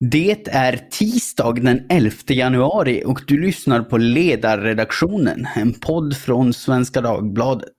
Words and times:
Det 0.00 0.48
är 0.48 0.76
tisdag 0.90 1.52
den 1.52 1.86
11 1.88 2.10
januari 2.28 3.02
och 3.06 3.20
du 3.26 3.40
lyssnar 3.40 3.82
på 3.82 3.98
Ledarredaktionen, 3.98 5.46
en 5.54 5.72
podd 5.72 6.16
från 6.16 6.52
Svenska 6.52 7.00
Dagbladet. 7.00 7.72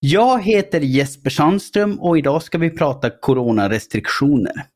Jag 0.00 0.42
heter 0.42 0.80
Jesper 0.80 1.30
Sandström 1.30 2.00
och 2.00 2.18
idag 2.18 2.42
ska 2.42 2.58
vi 2.58 2.70
prata 2.70 3.10
coronarestriktioner. 3.10 4.66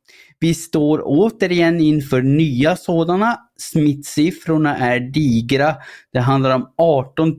Vi 0.42 0.54
står 0.54 1.02
återigen 1.04 1.80
inför 1.80 2.22
nya 2.22 2.76
sådana. 2.76 3.36
Smittsiffrorna 3.58 4.76
är 4.76 5.00
digra. 5.00 5.76
Det 6.12 6.20
handlar 6.20 6.54
om 6.54 6.72
18 6.76 7.38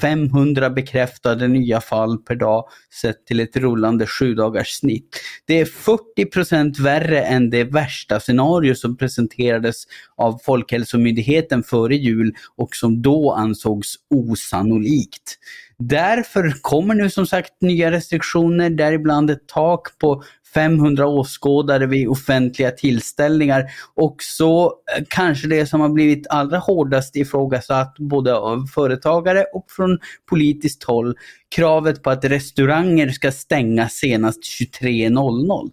500 0.00 0.70
bekräftade 0.70 1.48
nya 1.48 1.80
fall 1.80 2.18
per 2.18 2.34
dag 2.34 2.64
sett 3.02 3.26
till 3.26 3.40
ett 3.40 3.56
rullande 3.56 4.06
sju 4.06 4.34
dagars 4.34 4.68
snitt. 4.68 5.20
Det 5.46 5.60
är 5.60 5.64
40% 5.64 6.82
värre 6.82 7.22
än 7.22 7.50
det 7.50 7.64
värsta 7.64 8.20
scenario 8.20 8.74
som 8.74 8.96
presenterades 8.96 9.84
av 10.16 10.40
Folkhälsomyndigheten 10.44 11.62
före 11.62 11.96
jul 11.96 12.34
och 12.56 12.76
som 12.76 13.02
då 13.02 13.32
ansågs 13.32 13.94
osannolikt. 14.10 15.38
Därför 15.78 16.54
kommer 16.60 16.94
nu 16.94 17.10
som 17.10 17.26
sagt 17.26 17.52
nya 17.60 17.90
restriktioner, 17.90 18.70
däribland 18.70 19.30
ett 19.30 19.46
tak 19.46 19.98
på 19.98 20.22
500 20.54 21.06
åskådare 21.06 21.86
vid 21.86 22.08
offentliga 22.08 22.70
tillställningar. 22.70 23.70
Och 23.94 24.16
så 24.18 24.66
eh, 24.66 25.04
kanske 25.08 25.48
det 25.48 25.66
som 25.66 25.80
har 25.80 25.88
blivit 25.88 26.26
allra 26.30 26.58
hårdast 26.58 27.16
ifrågasatt 27.16 27.94
både 27.98 28.34
av 28.34 28.66
företagare 28.66 29.44
och 29.54 29.66
från 29.70 29.98
politiskt 30.28 30.84
håll, 30.84 31.14
kravet 31.54 32.02
på 32.02 32.10
att 32.10 32.24
restauranger 32.24 33.08
ska 33.08 33.32
stänga 33.32 33.88
senast 33.88 34.38
23.00. 34.60 35.70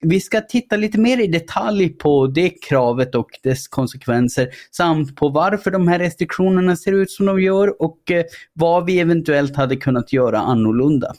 Vi 0.00 0.20
ska 0.20 0.40
titta 0.40 0.76
lite 0.76 0.98
mer 0.98 1.20
i 1.20 1.26
detalj 1.26 1.88
på 1.88 2.26
det 2.26 2.50
kravet 2.50 3.14
och 3.14 3.30
dess 3.42 3.68
konsekvenser 3.68 4.48
samt 4.70 5.16
på 5.16 5.28
varför 5.28 5.70
de 5.70 5.88
här 5.88 5.98
restriktionerna 5.98 6.76
ser 6.76 6.92
ut 6.92 7.10
som 7.10 7.26
de 7.26 7.40
gör 7.40 7.82
och 7.82 8.10
eh, 8.10 8.24
vad 8.52 8.86
vi 8.86 9.00
eventuellt 9.00 9.56
hade 9.56 9.76
kunnat 9.76 10.12
göra 10.12 10.38
annorlunda. 10.38 11.14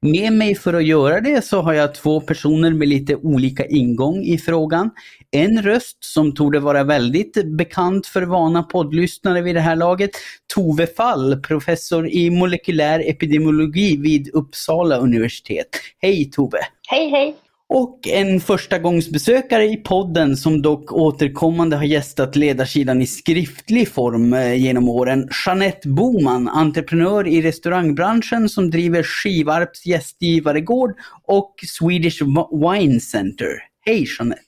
Med 0.00 0.32
mig 0.32 0.54
för 0.54 0.74
att 0.74 0.84
göra 0.84 1.20
det 1.20 1.44
så 1.44 1.60
har 1.60 1.72
jag 1.72 1.94
två 1.94 2.20
personer 2.20 2.70
med 2.70 2.88
lite 2.88 3.16
olika 3.16 3.66
ingång 3.66 4.22
i 4.24 4.38
frågan. 4.38 4.90
En 5.30 5.62
röst 5.62 6.04
som 6.04 6.34
torde 6.34 6.60
vara 6.60 6.84
väldigt 6.84 7.56
bekant 7.56 8.06
för 8.06 8.22
vana 8.22 8.62
poddlyssnare 8.62 9.42
vid 9.42 9.54
det 9.54 9.60
här 9.60 9.76
laget, 9.76 10.10
Tove 10.54 10.86
Fall, 10.86 11.40
professor 11.42 12.08
i 12.08 12.30
molekylär 12.30 13.10
epidemiologi 13.10 13.96
vid 13.96 14.28
Uppsala 14.34 14.96
universitet. 14.96 15.68
Hej 15.98 16.30
Tove! 16.30 16.58
Hej 16.88 17.10
hej! 17.10 17.36
Och 17.74 18.08
en 18.08 18.40
förstagångsbesökare 18.40 19.64
i 19.64 19.76
podden 19.76 20.36
som 20.36 20.62
dock 20.62 20.92
återkommande 20.92 21.76
har 21.76 21.84
gästat 21.84 22.36
ledarsidan 22.36 23.02
i 23.02 23.06
skriftlig 23.06 23.88
form 23.88 24.32
eh, 24.32 24.54
genom 24.54 24.88
åren. 24.88 25.28
Jeanette 25.46 25.88
Boman, 25.88 26.48
entreprenör 26.48 27.26
i 27.26 27.42
restaurangbranschen 27.42 28.48
som 28.48 28.70
driver 28.70 29.02
Skivarps 29.02 29.86
gästgivaregård 29.86 30.94
och 31.24 31.54
Swedish 31.66 32.22
Wine 32.52 33.00
Center. 33.00 33.48
Hej 33.86 34.06
Jeanette! 34.18 34.42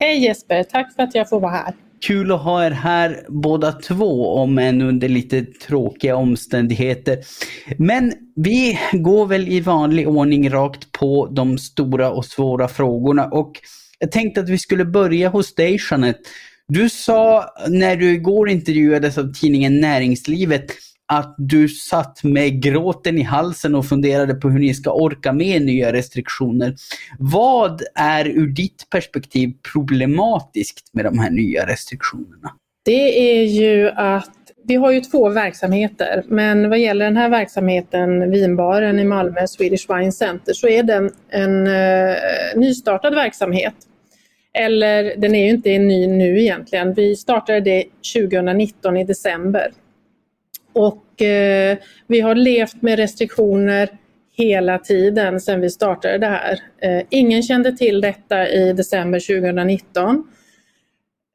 Hej 0.00 0.24
Jesper, 0.24 0.62
tack 0.62 0.94
för 0.94 1.02
att 1.02 1.14
jag 1.14 1.28
får 1.28 1.40
vara 1.40 1.52
här. 1.52 1.74
Kul 2.06 2.32
att 2.32 2.40
ha 2.40 2.66
er 2.66 2.70
här 2.70 3.24
båda 3.28 3.72
två, 3.72 4.34
om 4.34 4.58
än 4.58 4.82
under 4.82 5.08
lite 5.08 5.44
tråkiga 5.44 6.16
omständigheter. 6.16 7.18
Men 7.76 8.12
vi 8.36 8.78
går 8.92 9.26
väl 9.26 9.48
i 9.48 9.60
vanlig 9.60 10.08
ordning 10.08 10.50
rakt 10.50 10.92
på 10.92 11.26
de 11.26 11.58
stora 11.58 12.10
och 12.10 12.24
svåra 12.24 12.68
frågorna 12.68 13.26
och 13.26 13.52
jag 13.98 14.12
tänkte 14.12 14.40
att 14.40 14.48
vi 14.48 14.58
skulle 14.58 14.84
börja 14.84 15.28
hos 15.28 15.54
dig 15.54 15.78
Jeanette. 15.90 16.20
Du 16.68 16.88
sa 16.88 17.44
när 17.68 17.96
du 17.96 18.10
igår 18.10 18.48
intervjuades 18.48 19.18
av 19.18 19.32
tidningen 19.32 19.80
Näringslivet 19.80 20.72
att 21.12 21.34
du 21.38 21.68
satt 21.68 22.24
med 22.24 22.62
gråten 22.62 23.18
i 23.18 23.22
halsen 23.22 23.74
och 23.74 23.86
funderade 23.86 24.34
på 24.34 24.48
hur 24.48 24.58
ni 24.58 24.74
ska 24.74 24.92
orka 24.92 25.32
med 25.32 25.62
nya 25.62 25.92
restriktioner. 25.92 26.74
Vad 27.18 27.82
är 27.94 28.28
ur 28.28 28.46
ditt 28.46 28.90
perspektiv 28.90 29.52
problematiskt 29.72 30.94
med 30.94 31.04
de 31.04 31.18
här 31.18 31.30
nya 31.30 31.66
restriktionerna? 31.66 32.54
Det 32.84 33.40
är 33.40 33.44
ju 33.44 33.90
att 33.90 34.30
vi 34.64 34.74
har 34.74 34.92
ju 34.92 35.00
två 35.00 35.28
verksamheter, 35.28 36.22
men 36.28 36.70
vad 36.70 36.78
gäller 36.78 37.04
den 37.04 37.16
här 37.16 37.28
verksamheten, 37.28 38.30
vinbaren 38.30 38.98
i 38.98 39.04
Malmö, 39.04 39.46
Swedish 39.46 39.86
Wine 39.94 40.12
Center, 40.12 40.52
så 40.52 40.68
är 40.68 40.82
den 40.82 41.10
en 41.28 41.66
uh, 41.66 42.16
nystartad 42.56 43.14
verksamhet. 43.14 43.74
Eller 44.58 45.16
den 45.16 45.34
är 45.34 45.44
ju 45.44 45.50
inte 45.50 45.78
ny 45.78 46.06
nu 46.06 46.40
egentligen. 46.40 46.94
Vi 46.94 47.16
startade 47.16 47.60
det 47.60 47.84
2019 48.14 48.96
i 48.96 49.04
december. 49.04 49.70
Och 50.72 51.22
eh, 51.22 51.78
vi 52.06 52.20
har 52.20 52.34
levt 52.34 52.82
med 52.82 52.98
restriktioner 52.98 53.88
hela 54.36 54.78
tiden 54.78 55.40
sedan 55.40 55.60
vi 55.60 55.70
startade 55.70 56.18
det 56.18 56.26
här. 56.26 56.58
Eh, 56.82 57.06
ingen 57.10 57.42
kände 57.42 57.76
till 57.76 58.00
detta 58.00 58.48
i 58.48 58.72
december 58.72 59.40
2019. 59.40 60.24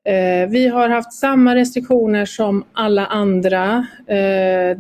Eh, 0.06 0.50
vi 0.50 0.68
har 0.68 0.90
haft 0.90 1.14
samma 1.14 1.56
restriktioner 1.56 2.26
som 2.26 2.66
alla 2.74 3.06
andra. 3.06 3.88
Eh, 4.08 4.78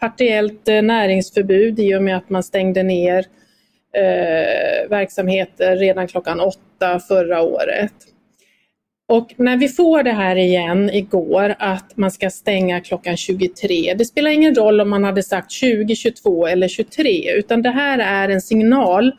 partiellt 0.00 0.68
eh, 0.68 0.82
näringsförbud 0.82 1.80
i 1.80 1.94
och 1.94 2.02
med 2.02 2.16
att 2.16 2.30
man 2.30 2.42
stängde 2.42 2.82
ner 2.82 3.24
eh, 3.94 4.88
verksamheter 4.90 5.76
redan 5.76 6.08
klockan 6.08 6.40
åtta 6.40 7.00
förra 7.08 7.42
året. 7.42 7.94
Och 9.08 9.34
när 9.36 9.56
vi 9.56 9.68
får 9.68 10.02
det 10.02 10.12
här 10.12 10.36
igen 10.36 10.90
igår 10.90 11.54
att 11.58 11.96
man 11.96 12.10
ska 12.10 12.30
stänga 12.30 12.80
klockan 12.80 13.16
23. 13.16 13.94
Det 13.94 14.04
spelar 14.04 14.30
ingen 14.30 14.54
roll 14.54 14.80
om 14.80 14.90
man 14.90 15.04
hade 15.04 15.22
sagt 15.22 15.50
20, 15.50 15.96
22 15.96 16.46
eller 16.46 16.68
23 16.68 17.32
utan 17.32 17.62
det 17.62 17.70
här 17.70 17.98
är 17.98 18.28
en 18.28 18.40
signal 18.40 19.12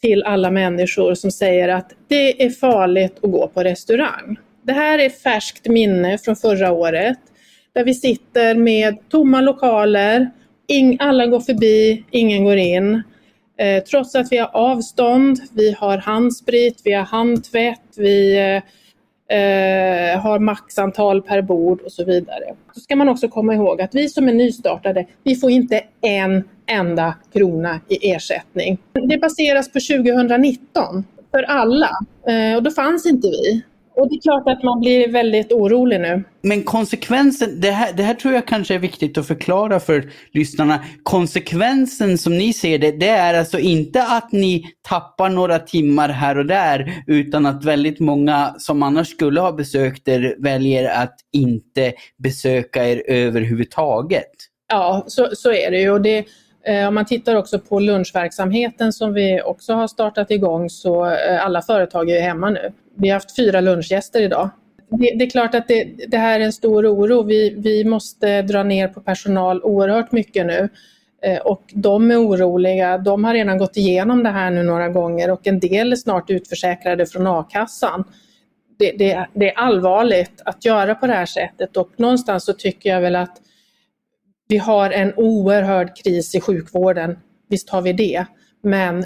till 0.00 0.22
alla 0.22 0.50
människor 0.50 1.14
som 1.14 1.30
säger 1.30 1.68
att 1.68 1.92
det 2.08 2.44
är 2.44 2.50
farligt 2.50 3.16
att 3.22 3.30
gå 3.30 3.48
på 3.48 3.64
restaurang. 3.64 4.36
Det 4.62 4.72
här 4.72 4.98
är 4.98 5.08
färskt 5.08 5.68
minne 5.68 6.18
från 6.18 6.36
förra 6.36 6.72
året 6.72 7.18
där 7.74 7.84
vi 7.84 7.94
sitter 7.94 8.54
med 8.54 9.08
tomma 9.08 9.40
lokaler, 9.40 10.30
alla 10.98 11.26
går 11.26 11.40
förbi, 11.40 12.04
ingen 12.10 12.44
går 12.44 12.56
in. 12.56 13.02
Eh, 13.58 13.82
trots 13.84 14.14
att 14.14 14.32
vi 14.32 14.38
har 14.38 14.50
avstånd, 14.52 15.40
vi 15.52 15.72
har 15.78 15.98
handsprit, 15.98 16.80
vi 16.84 16.92
har 16.92 17.04
handtvätt, 17.04 17.94
vi 17.96 18.38
eh, 18.38 18.62
eh, 19.28 20.20
har 20.20 20.38
maxantal 20.38 21.22
per 21.22 21.42
bord 21.42 21.80
och 21.80 21.92
så 21.92 22.04
vidare. 22.04 22.54
Så 22.74 22.80
ska 22.80 22.96
man 22.96 23.08
också 23.08 23.28
komma 23.28 23.54
ihåg 23.54 23.80
att 23.80 23.94
vi 23.94 24.08
som 24.08 24.28
är 24.28 24.34
nystartade, 24.34 25.06
vi 25.22 25.34
får 25.34 25.50
inte 25.50 25.80
en 26.00 26.44
enda 26.66 27.14
krona 27.32 27.80
i 27.88 28.10
ersättning. 28.10 28.78
Det 28.92 29.18
baseras 29.18 29.72
på 29.72 29.80
2019 29.80 31.04
för 31.30 31.42
alla 31.42 31.90
eh, 32.28 32.56
och 32.56 32.62
då 32.62 32.70
fanns 32.70 33.06
inte 33.06 33.28
vi. 33.28 33.62
Och 33.96 34.08
det 34.10 34.16
är 34.16 34.20
klart 34.20 34.48
att 34.48 34.62
man 34.62 34.80
blir 34.80 35.12
väldigt 35.12 35.52
orolig 35.52 36.00
nu. 36.00 36.24
Men 36.42 36.62
konsekvensen, 36.62 37.60
det 37.60 37.70
här, 37.70 37.92
det 37.92 38.02
här 38.02 38.14
tror 38.14 38.34
jag 38.34 38.46
kanske 38.46 38.74
är 38.74 38.78
viktigt 38.78 39.18
att 39.18 39.26
förklara 39.26 39.80
för 39.80 40.10
lyssnarna. 40.32 40.84
Konsekvensen 41.02 42.18
som 42.18 42.38
ni 42.38 42.52
ser 42.52 42.78
det, 42.78 42.92
det 42.92 43.08
är 43.08 43.38
alltså 43.38 43.58
inte 43.58 44.02
att 44.02 44.32
ni 44.32 44.64
tappar 44.88 45.28
några 45.28 45.58
timmar 45.58 46.08
här 46.08 46.38
och 46.38 46.46
där, 46.46 46.92
utan 47.06 47.46
att 47.46 47.64
väldigt 47.64 48.00
många 48.00 48.54
som 48.58 48.82
annars 48.82 49.08
skulle 49.08 49.40
ha 49.40 49.52
besökt 49.52 50.08
er 50.08 50.36
väljer 50.38 51.02
att 51.02 51.16
inte 51.32 51.92
besöka 52.18 52.88
er 52.88 53.02
överhuvudtaget. 53.06 54.32
Ja, 54.68 55.04
så, 55.06 55.28
så 55.32 55.52
är 55.52 55.70
det 55.70 55.80
ju. 55.80 55.90
Och 55.90 56.02
det, 56.02 56.24
Eh, 56.66 56.88
om 56.88 56.94
man 56.94 57.04
tittar 57.04 57.34
också 57.34 57.58
på 57.58 57.80
lunchverksamheten 57.80 58.92
som 58.92 59.12
vi 59.12 59.42
också 59.42 59.72
har 59.72 59.86
startat 59.86 60.30
igång 60.30 60.70
så 60.70 61.06
eh, 61.06 61.44
alla 61.44 61.62
företag 61.62 62.10
är 62.10 62.20
hemma 62.20 62.50
nu. 62.50 62.72
Vi 62.94 63.08
har 63.08 63.14
haft 63.14 63.36
fyra 63.36 63.60
lunchgäster 63.60 64.20
idag. 64.22 64.50
Det, 64.90 65.14
det 65.18 65.24
är 65.24 65.30
klart 65.30 65.54
att 65.54 65.68
det, 65.68 65.84
det, 66.08 66.16
här 66.16 66.40
är 66.40 66.44
en 66.44 66.52
stor 66.52 66.86
oro. 66.86 67.22
Vi, 67.22 67.54
vi 67.58 67.84
måste 67.84 68.42
dra 68.42 68.62
ner 68.62 68.88
på 68.88 69.00
personal 69.00 69.62
oerhört 69.62 70.12
mycket 70.12 70.46
nu. 70.46 70.68
Eh, 71.22 71.38
och 71.38 71.62
de 71.74 72.10
är 72.10 72.26
oroliga. 72.26 72.98
De 72.98 73.24
har 73.24 73.34
redan 73.34 73.58
gått 73.58 73.76
igenom 73.76 74.22
det 74.22 74.30
här 74.30 74.50
nu 74.50 74.62
några 74.62 74.88
gånger 74.88 75.30
och 75.30 75.46
en 75.46 75.60
del 75.60 75.92
är 75.92 75.96
snart 75.96 76.30
utförsäkrade 76.30 77.06
från 77.06 77.26
a-kassan. 77.26 78.04
Det, 78.78 78.92
det, 78.98 79.26
det, 79.32 79.50
är 79.50 79.58
allvarligt 79.58 80.42
att 80.44 80.64
göra 80.64 80.94
på 80.94 81.06
det 81.06 81.12
här 81.12 81.26
sättet 81.26 81.76
och 81.76 81.90
någonstans 81.96 82.44
så 82.44 82.52
tycker 82.52 82.90
jag 82.90 83.00
väl 83.00 83.16
att 83.16 83.40
vi 84.48 84.56
har 84.56 84.90
en 84.90 85.12
oerhörd 85.16 85.96
kris 86.04 86.34
i 86.34 86.40
sjukvården. 86.40 87.18
Visst 87.48 87.70
har 87.70 87.82
vi 87.82 87.92
det. 87.92 88.26
Men 88.62 89.04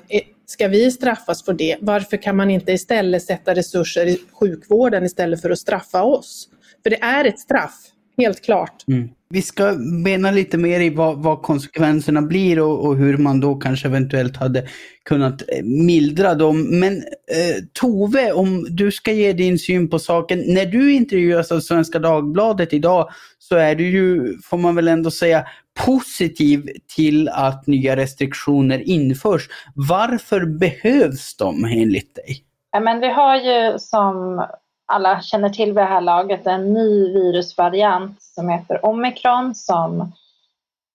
Ska 0.50 0.68
vi 0.68 0.90
straffas 0.90 1.44
för 1.44 1.52
det? 1.52 1.76
Varför 1.80 2.16
kan 2.16 2.36
man 2.36 2.50
inte 2.50 2.72
istället 2.72 3.22
sätta 3.22 3.54
resurser 3.54 4.06
i 4.06 4.20
sjukvården 4.32 5.04
istället 5.04 5.40
för 5.40 5.50
att 5.50 5.58
straffa 5.58 6.02
oss? 6.02 6.48
För 6.82 6.90
det 6.90 7.02
är 7.02 7.24
ett 7.24 7.38
straff 7.38 7.74
helt 8.16 8.44
klart. 8.44 8.84
Mm. 8.88 9.08
Vi 9.28 9.42
ska 9.42 9.74
bena 10.04 10.30
lite 10.30 10.58
mer 10.58 10.80
i 10.80 10.90
vad, 10.90 11.22
vad 11.22 11.42
konsekvenserna 11.42 12.22
blir 12.22 12.60
och, 12.60 12.86
och, 12.86 12.96
hur 12.96 13.16
man 13.16 13.40
då 13.40 13.54
kanske 13.54 13.88
eventuellt 13.88 14.36
hade 14.36 14.68
kunnat 15.04 15.42
eh, 15.48 15.64
mildra 15.64 16.34
dem. 16.34 16.80
Men 16.80 16.96
eh, 16.96 17.64
Tove, 17.72 18.32
om 18.32 18.66
du 18.70 18.92
ska 18.92 19.12
ge 19.12 19.32
din 19.32 19.58
syn 19.58 19.90
på 19.90 19.98
saken. 19.98 20.44
När 20.46 20.66
du 20.66 20.92
intervjuas 20.92 21.52
av 21.52 21.60
Svenska 21.60 21.98
Dagbladet 21.98 22.72
idag 22.72 23.10
så 23.52 23.56
är 23.56 23.74
du 23.74 23.90
ju, 23.90 24.38
får 24.44 24.58
man 24.58 24.74
väl 24.74 24.88
ändå 24.88 25.10
säga, 25.10 25.46
positiv 25.86 26.68
till 26.96 27.28
att 27.28 27.66
nya 27.66 27.96
restriktioner 27.96 28.88
införs. 28.88 29.48
Varför 29.74 30.46
behövs 30.46 31.36
de 31.36 31.64
enligt 31.64 32.14
dig? 32.14 32.44
Ja, 32.72 32.80
men 32.80 33.00
vi 33.00 33.08
har 33.08 33.36
ju 33.36 33.78
som 33.78 34.46
alla 34.92 35.22
känner 35.22 35.48
till 35.48 35.66
vid 35.66 35.76
det 35.76 35.84
här 35.84 36.00
laget 36.00 36.46
en 36.46 36.72
ny 36.72 37.12
virusvariant 37.12 38.22
som 38.22 38.48
heter 38.48 38.86
omikron 38.86 39.54
som 39.54 40.12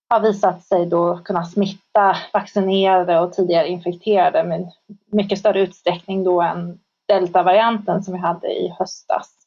har 0.09 0.19
visat 0.19 0.63
sig 0.63 0.85
då 0.85 1.17
kunna 1.17 1.45
smitta 1.45 2.15
vaccinerade 2.33 3.19
och 3.19 3.33
tidigare 3.33 3.67
infekterade 3.67 4.43
med 4.43 4.71
mycket 5.11 5.39
större 5.39 5.61
utsträckning 5.61 6.23
då 6.23 6.41
än 6.41 6.79
deltavarianten 7.07 8.03
som 8.03 8.13
vi 8.13 8.19
hade 8.19 8.47
i 8.47 8.75
höstas. 8.79 9.44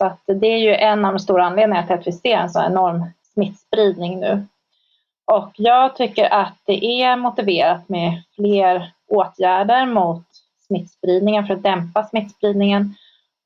Så 0.00 0.06
att 0.06 0.20
det 0.26 0.46
är 0.46 0.58
ju 0.58 0.74
en 0.74 1.04
av 1.04 1.12
de 1.12 1.18
stora 1.18 1.44
anledningarna 1.44 1.86
till 1.86 1.96
att 1.96 2.06
vi 2.06 2.12
ser 2.12 2.36
en 2.36 2.50
så 2.50 2.62
enorm 2.62 3.04
smittspridning 3.34 4.20
nu. 4.20 4.46
Och 5.32 5.52
jag 5.56 5.96
tycker 5.96 6.32
att 6.32 6.56
det 6.64 6.84
är 7.02 7.16
motiverat 7.16 7.88
med 7.88 8.22
fler 8.34 8.92
åtgärder 9.08 9.86
mot 9.86 10.24
smittspridningen 10.66 11.46
för 11.46 11.54
att 11.54 11.62
dämpa 11.62 12.04
smittspridningen 12.04 12.94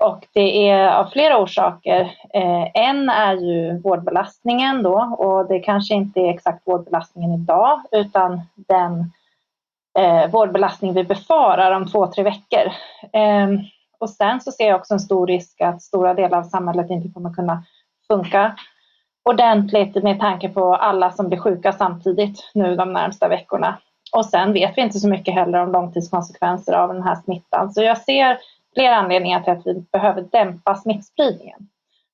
och 0.03 0.27
det 0.33 0.69
är 0.69 0.89
av 0.89 1.05
flera 1.05 1.39
orsaker. 1.39 2.01
Eh, 2.35 2.71
en 2.75 3.09
är 3.09 3.35
ju 3.35 3.79
vårdbelastningen 3.79 4.83
då 4.83 5.17
och 5.19 5.49
det 5.49 5.59
kanske 5.59 5.95
inte 5.95 6.21
är 6.21 6.31
exakt 6.31 6.67
vårdbelastningen 6.67 7.33
idag 7.33 7.81
utan 7.93 8.41
den 8.55 9.13
eh, 9.99 10.31
vårdbelastning 10.31 10.95
vi 10.95 11.05
befarar 11.05 11.73
om 11.73 11.87
två, 11.87 12.07
tre 12.07 12.25
veckor. 12.25 12.73
Eh, 13.13 13.49
och 13.99 14.11
sen 14.11 14.41
så 14.41 14.53
ser 14.53 14.69
jag 14.69 14.81
också 14.81 14.95
en 14.95 15.01
stor 15.01 15.27
risk 15.27 15.61
att 15.61 15.83
stora 15.83 16.15
delar 16.15 16.39
av 16.39 16.43
samhället 16.43 16.91
inte 16.91 17.09
kommer 17.09 17.35
kunna 17.35 17.65
funka 18.09 18.57
ordentligt 19.25 20.03
med 20.03 20.21
tanke 20.21 20.49
på 20.49 20.75
alla 20.75 21.11
som 21.11 21.29
blir 21.29 21.39
sjuka 21.39 21.73
samtidigt 21.73 22.51
nu 22.55 22.77
de 22.77 22.93
närmsta 22.93 23.29
veckorna. 23.29 23.79
Och 24.13 24.27
sen 24.27 24.53
vet 24.53 24.77
vi 24.77 24.83
inte 24.83 24.99
så 24.99 25.09
mycket 25.09 25.35
heller 25.35 25.59
om 25.59 25.73
långtidskonsekvenser 25.73 26.73
av 26.73 26.89
den 26.95 27.03
här 27.03 27.15
smittan. 27.15 27.73
Så 27.73 27.83
jag 27.83 27.99
ser 27.99 28.39
flera 28.75 28.97
anledningar 28.97 29.41
till 29.41 29.53
att 29.53 29.67
vi 29.67 29.85
behöver 29.93 30.23
dämpa 30.23 30.75
smittspridningen. 30.75 31.69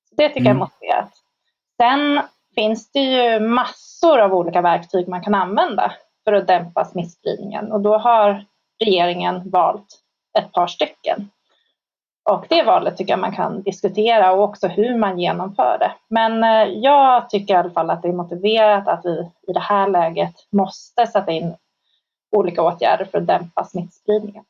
Så 0.08 0.14
det 0.14 0.28
tycker 0.28 0.40
mm. 0.40 0.46
jag 0.46 0.56
är 0.56 0.58
motiverat. 0.58 1.12
Sen 1.76 2.20
finns 2.54 2.92
det 2.92 3.00
ju 3.00 3.40
massor 3.40 4.20
av 4.20 4.34
olika 4.34 4.60
verktyg 4.60 5.08
man 5.08 5.22
kan 5.22 5.34
använda 5.34 5.92
för 6.24 6.32
att 6.32 6.46
dämpa 6.46 6.84
smittspridningen 6.84 7.72
och 7.72 7.80
då 7.80 7.98
har 7.98 8.44
regeringen 8.84 9.50
valt 9.50 9.86
ett 10.38 10.52
par 10.52 10.66
stycken. 10.66 11.30
Och 12.30 12.46
det 12.48 12.62
valet 12.62 12.96
tycker 12.96 13.12
jag 13.12 13.20
man 13.20 13.34
kan 13.34 13.62
diskutera 13.62 14.32
och 14.32 14.44
också 14.44 14.68
hur 14.68 14.98
man 14.98 15.18
genomför 15.18 15.76
det. 15.80 15.92
Men 16.08 16.44
eh, 16.44 16.74
jag 16.74 17.30
tycker 17.30 17.54
i 17.54 17.56
alla 17.56 17.70
fall 17.70 17.90
att 17.90 18.02
det 18.02 18.08
är 18.08 18.12
motiverat 18.12 18.88
att 18.88 19.00
vi 19.04 19.30
i 19.48 19.52
det 19.52 19.60
här 19.60 19.88
läget 19.88 20.34
måste 20.52 21.06
sätta 21.06 21.32
in 21.32 21.54
olika 22.36 22.62
åtgärder 22.62 23.04
för 23.04 23.18
att 23.18 23.26
dämpa 23.26 23.64
smittspridningen. 23.64 24.44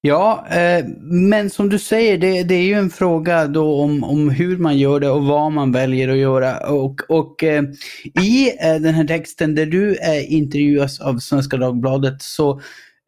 Ja, 0.00 0.44
eh, 0.50 0.84
men 1.02 1.50
som 1.50 1.68
du 1.68 1.78
säger, 1.78 2.18
det, 2.18 2.42
det, 2.42 2.54
är 2.54 2.62
ju 2.62 2.74
en 2.74 2.90
fråga 2.90 3.46
då 3.46 3.82
om, 3.82 4.04
om 4.04 4.30
hur 4.30 4.58
man 4.58 4.78
gör 4.78 5.00
det 5.00 5.10
och 5.10 5.24
vad 5.24 5.52
man 5.52 5.72
väljer 5.72 6.08
att 6.08 6.16
göra. 6.16 6.70
Och, 6.72 7.00
och 7.08 7.44
eh, 7.44 7.62
i 8.22 8.50
eh, 8.60 8.74
den 8.74 8.94
här 8.94 9.04
texten 9.04 9.54
där 9.54 9.66
du 9.66 9.96
eh, 9.96 10.32
intervjuas 10.32 11.00
av 11.00 11.18
Svenska 11.18 11.56
Dagbladet 11.56 12.22
så 12.22 12.60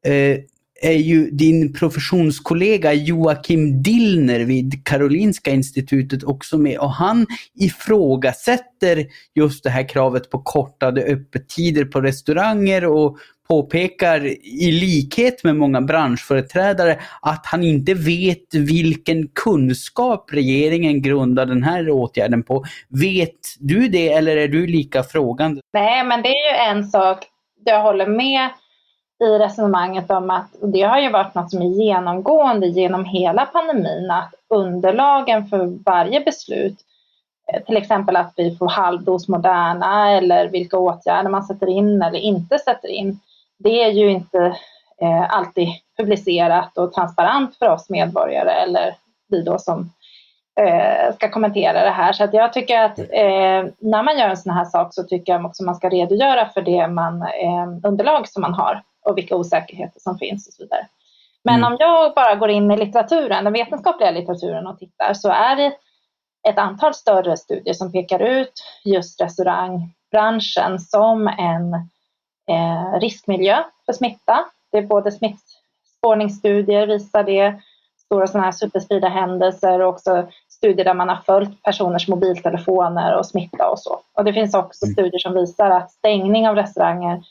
eh, 0.07 0.39
är 0.85 0.99
ju 0.99 1.31
din 1.31 1.73
professionskollega 1.73 2.93
Joakim 2.93 3.83
Dillner 3.83 4.41
vid 4.41 4.87
Karolinska 4.87 5.51
institutet 5.51 6.25
också 6.25 6.59
med 6.59 6.79
och 6.79 6.91
han 6.91 7.27
ifrågasätter 7.61 9.07
just 9.35 9.65
det 9.65 9.71
här 9.71 9.89
kravet 9.89 10.31
på 10.31 10.43
kortade 10.43 11.03
öppettider 11.03 11.85
på 11.85 12.01
restauranger 12.01 12.85
och 12.85 13.19
påpekar 13.49 14.27
i 14.45 14.73
likhet 14.73 15.45
med 15.45 15.57
många 15.57 15.81
branschföreträdare 15.81 16.99
att 17.23 17.47
han 17.47 17.63
inte 17.63 17.95
vet 17.95 18.55
vilken 18.55 19.29
kunskap 19.29 20.31
regeringen 20.33 21.03
grundar 21.03 21.47
den 21.47 21.63
här 21.63 21.91
åtgärden 21.91 22.43
på. 22.43 22.65
Vet 22.89 23.41
du 23.59 23.89
det 23.89 24.13
eller 24.13 24.37
är 24.37 24.49
du 24.49 24.67
lika 24.67 25.03
frågande? 25.03 25.61
Nej, 25.73 26.05
men 26.05 26.23
det 26.23 26.29
är 26.29 26.53
ju 26.53 26.77
en 26.77 26.85
sak, 26.85 27.19
jag 27.65 27.83
håller 27.83 28.07
med 28.07 28.51
i 29.21 29.39
resonemanget 29.39 30.11
om 30.11 30.31
att, 30.31 30.55
och 30.55 30.69
det 30.69 30.83
har 30.83 30.99
ju 30.99 31.11
varit 31.11 31.35
något 31.35 31.51
som 31.51 31.63
är 31.63 31.67
genomgående 31.67 32.67
genom 32.67 33.05
hela 33.05 33.47
pandemin, 33.47 34.11
att 34.11 34.35
underlagen 34.49 35.47
för 35.47 35.85
varje 35.85 36.21
beslut, 36.21 36.79
eh, 37.53 37.63
till 37.63 37.77
exempel 37.77 38.17
att 38.17 38.33
vi 38.37 38.57
får 38.57 38.69
halvdos 38.69 39.29
Moderna 39.29 40.11
eller 40.11 40.49
vilka 40.49 40.79
åtgärder 40.79 41.31
man 41.31 41.45
sätter 41.45 41.67
in 41.67 42.03
eller 42.03 42.19
inte 42.19 42.59
sätter 42.59 42.89
in, 42.89 43.21
det 43.59 43.83
är 43.85 43.91
ju 43.91 44.11
inte 44.11 44.57
eh, 45.01 45.31
alltid 45.31 45.69
publicerat 45.97 46.79
och 46.79 46.93
transparent 46.93 47.57
för 47.57 47.69
oss 47.69 47.91
medborgare 47.91 48.51
eller 48.51 48.95
vi 49.29 49.43
då 49.43 49.59
som 49.59 49.91
eh, 50.61 51.15
ska 51.15 51.31
kommentera 51.31 51.85
det 51.85 51.91
här. 51.91 52.13
Så 52.13 52.25
att 52.25 52.35
jag 52.35 52.53
tycker 52.53 52.83
att 52.83 52.99
eh, 52.99 53.73
när 53.79 54.03
man 54.03 54.19
gör 54.19 54.29
en 54.29 54.37
sån 54.37 54.53
här 54.53 54.65
sak 54.65 54.95
så 54.95 55.03
tycker 55.03 55.33
jag 55.33 55.45
också 55.45 55.65
man 55.65 55.75
ska 55.75 55.89
redogöra 55.89 56.49
för 56.49 56.63
det 56.63 56.89
man, 56.89 57.23
eh, 57.23 57.89
underlag 57.89 58.29
som 58.29 58.41
man 58.41 58.55
har 58.55 58.83
och 59.05 59.19
vilka 59.19 59.37
osäkerheter 59.37 60.01
som 60.01 60.19
finns 60.19 60.49
och 60.49 60.55
så 60.55 60.63
vidare. 60.63 60.89
Men 61.45 61.55
mm. 61.55 61.73
om 61.73 61.77
jag 61.81 62.15
bara 62.15 62.35
går 62.35 62.51
in 62.51 62.71
i 62.71 62.77
litteraturen, 62.77 63.45
den 63.45 63.53
vetenskapliga 63.53 64.11
litteraturen 64.11 64.67
och 64.67 64.79
tittar 64.79 65.15
så 65.15 65.29
är 65.29 65.57
det 65.57 65.73
ett 66.49 66.59
antal 66.59 66.95
större 66.95 67.37
studier 67.37 67.75
som 67.75 67.93
pekar 67.93 68.21
ut 68.23 68.53
just 68.85 69.21
restaurangbranschen 69.21 70.81
som 70.81 71.29
en 71.29 71.75
eh, 72.51 73.01
riskmiljö 73.01 73.63
för 73.87 73.93
smitta. 73.93 74.45
Det 74.73 74.79
är 74.79 74.83
både 74.83 75.13
smittspårningsstudier 75.13 76.87
visar 76.87 77.25
det, 77.25 77.61
stora 78.05 78.27
sådana 78.27 78.45
här 78.45 78.53
superspridarhändelser 78.53 79.81
och 79.81 79.89
också 79.89 80.29
studier 80.49 80.85
där 80.85 80.95
man 80.95 81.09
har 81.09 81.17
följt 81.17 81.63
personers 81.63 82.09
mobiltelefoner 82.09 83.19
och 83.19 83.27
smitta 83.27 83.71
och 83.71 83.79
så. 83.79 84.01
Och 84.15 84.25
det 84.25 84.33
finns 84.33 84.55
också 84.55 84.85
mm. 84.85 84.93
studier 84.93 85.19
som 85.19 85.35
visar 85.35 85.71
att 85.71 85.91
stängning 85.91 86.49
av 86.49 86.57
restauranger 86.57 87.23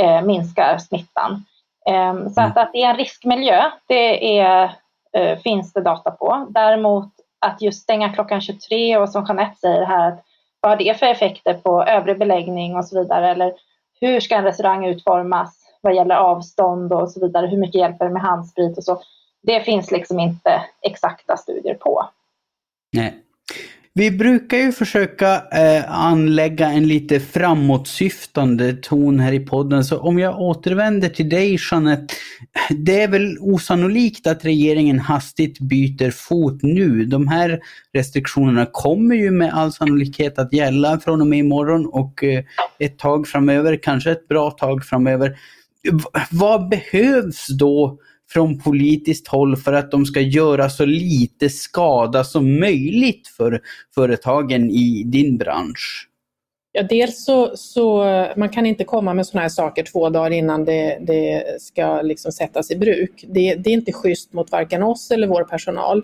eh, 0.00 0.22
minskar 0.22 0.78
smittan. 0.78 1.44
Eh, 1.88 2.14
så 2.14 2.40
att, 2.40 2.56
mm. 2.56 2.62
att 2.62 2.72
det 2.72 2.82
är 2.82 2.90
en 2.90 2.96
riskmiljö, 2.96 3.70
det 3.86 4.38
är, 4.38 4.70
eh, 5.12 5.38
finns 5.38 5.72
det 5.72 5.80
data 5.80 6.10
på. 6.10 6.46
Däremot 6.50 7.08
att 7.46 7.62
just 7.62 7.82
stänga 7.82 8.12
klockan 8.12 8.40
23 8.40 8.96
och 8.96 9.08
som 9.08 9.24
Jeanette 9.24 9.56
säger 9.56 9.84
här, 9.84 10.16
vad 10.60 10.72
har 10.72 10.76
det 10.76 10.98
för 10.98 11.06
effekter 11.06 11.54
på 11.54 11.82
övrig 11.82 12.18
beläggning 12.18 12.76
och 12.76 12.84
så 12.84 13.02
vidare 13.02 13.30
eller 13.30 13.54
hur 14.00 14.20
ska 14.20 14.36
en 14.36 14.44
restaurang 14.44 14.86
utformas 14.86 15.66
vad 15.80 15.94
gäller 15.94 16.14
avstånd 16.14 16.92
och 16.92 17.10
så 17.10 17.20
vidare, 17.20 17.46
hur 17.46 17.58
mycket 17.58 17.80
hjälper 17.80 18.04
det 18.04 18.10
med 18.10 18.22
handsprit 18.22 18.78
och 18.78 18.84
så. 18.84 19.02
Det 19.42 19.60
finns 19.60 19.90
liksom 19.90 20.20
inte 20.20 20.62
exakta 20.82 21.36
studier 21.36 21.74
på. 21.74 22.08
Nej. 22.92 23.14
Vi 23.98 24.10
brukar 24.10 24.56
ju 24.58 24.72
försöka 24.72 25.34
eh, 25.34 25.92
anlägga 25.92 26.66
en 26.66 26.88
lite 26.88 27.20
framåtsyftande 27.20 28.72
ton 28.72 29.20
här 29.20 29.32
i 29.32 29.40
podden, 29.40 29.84
så 29.84 29.98
om 29.98 30.18
jag 30.18 30.40
återvänder 30.40 31.08
till 31.08 31.28
dig 31.28 31.58
Jeanette. 31.70 32.14
Det 32.70 33.02
är 33.02 33.08
väl 33.08 33.38
osannolikt 33.40 34.26
att 34.26 34.44
regeringen 34.44 34.98
hastigt 34.98 35.58
byter 35.58 36.10
fot 36.10 36.62
nu. 36.62 37.04
De 37.04 37.28
här 37.28 37.60
restriktionerna 37.92 38.66
kommer 38.72 39.14
ju 39.14 39.30
med 39.30 39.54
all 39.54 39.72
sannolikhet 39.72 40.38
att 40.38 40.52
gälla 40.52 41.00
från 41.00 41.20
och 41.20 41.26
med 41.26 41.38
imorgon 41.38 41.86
och 41.86 42.24
eh, 42.24 42.44
ett 42.78 42.98
tag 42.98 43.28
framöver, 43.28 43.78
kanske 43.82 44.10
ett 44.10 44.28
bra 44.28 44.50
tag 44.50 44.84
framöver. 44.84 45.28
V 45.82 46.20
vad 46.30 46.68
behövs 46.68 47.46
då 47.58 47.98
från 48.28 48.58
politiskt 48.58 49.28
håll 49.28 49.56
för 49.56 49.72
att 49.72 49.90
de 49.90 50.06
ska 50.06 50.20
göra 50.20 50.70
så 50.70 50.84
lite 50.84 51.50
skada 51.50 52.24
som 52.24 52.60
möjligt 52.60 53.28
för 53.28 53.60
företagen 53.94 54.70
i 54.70 55.02
din 55.06 55.38
bransch? 55.38 56.08
Ja, 56.72 56.82
dels 56.82 57.24
så, 57.24 57.56
så 57.56 58.04
man 58.36 58.48
kan 58.48 58.66
inte 58.66 58.84
komma 58.84 59.14
med 59.14 59.26
sådana 59.26 59.42
här 59.42 59.48
saker 59.48 59.82
två 59.82 60.10
dagar 60.10 60.30
innan 60.30 60.64
det, 60.64 60.98
det 61.00 61.44
ska 61.60 62.02
liksom 62.02 62.32
sättas 62.32 62.70
i 62.70 62.76
bruk. 62.76 63.24
Det, 63.28 63.54
det, 63.54 63.70
är 63.70 63.74
inte 63.74 63.92
schysst 63.92 64.32
mot 64.32 64.52
varken 64.52 64.82
oss 64.82 65.10
eller 65.10 65.26
vår 65.26 65.44
personal. 65.44 66.02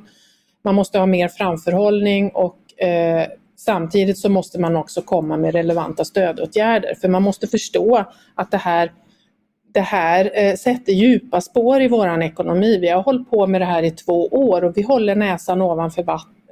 Man 0.64 0.74
måste 0.74 0.98
ha 0.98 1.06
mer 1.06 1.28
framförhållning 1.28 2.30
och 2.30 2.82
eh, 2.82 3.26
samtidigt 3.56 4.18
så 4.18 4.28
måste 4.28 4.60
man 4.60 4.76
också 4.76 5.02
komma 5.02 5.36
med 5.36 5.54
relevanta 5.54 6.04
stödåtgärder 6.04 6.94
för 7.00 7.08
man 7.08 7.22
måste 7.22 7.46
förstå 7.46 8.04
att 8.34 8.50
det 8.50 8.56
här 8.56 8.92
det 9.72 9.80
här 9.80 10.30
eh, 10.34 10.54
sätter 10.54 10.92
djupa 10.92 11.40
spår 11.40 11.82
i 11.82 11.88
vår 11.88 12.22
ekonomi. 12.22 12.78
Vi 12.78 12.88
har 12.88 13.02
hållit 13.02 13.30
på 13.30 13.46
med 13.46 13.60
det 13.60 13.64
här 13.64 13.82
i 13.82 13.90
två 13.90 14.26
år 14.26 14.64
och 14.64 14.76
vi 14.76 14.82
håller 14.82 15.14
näsan 15.16 15.62
ovanför 15.62 16.04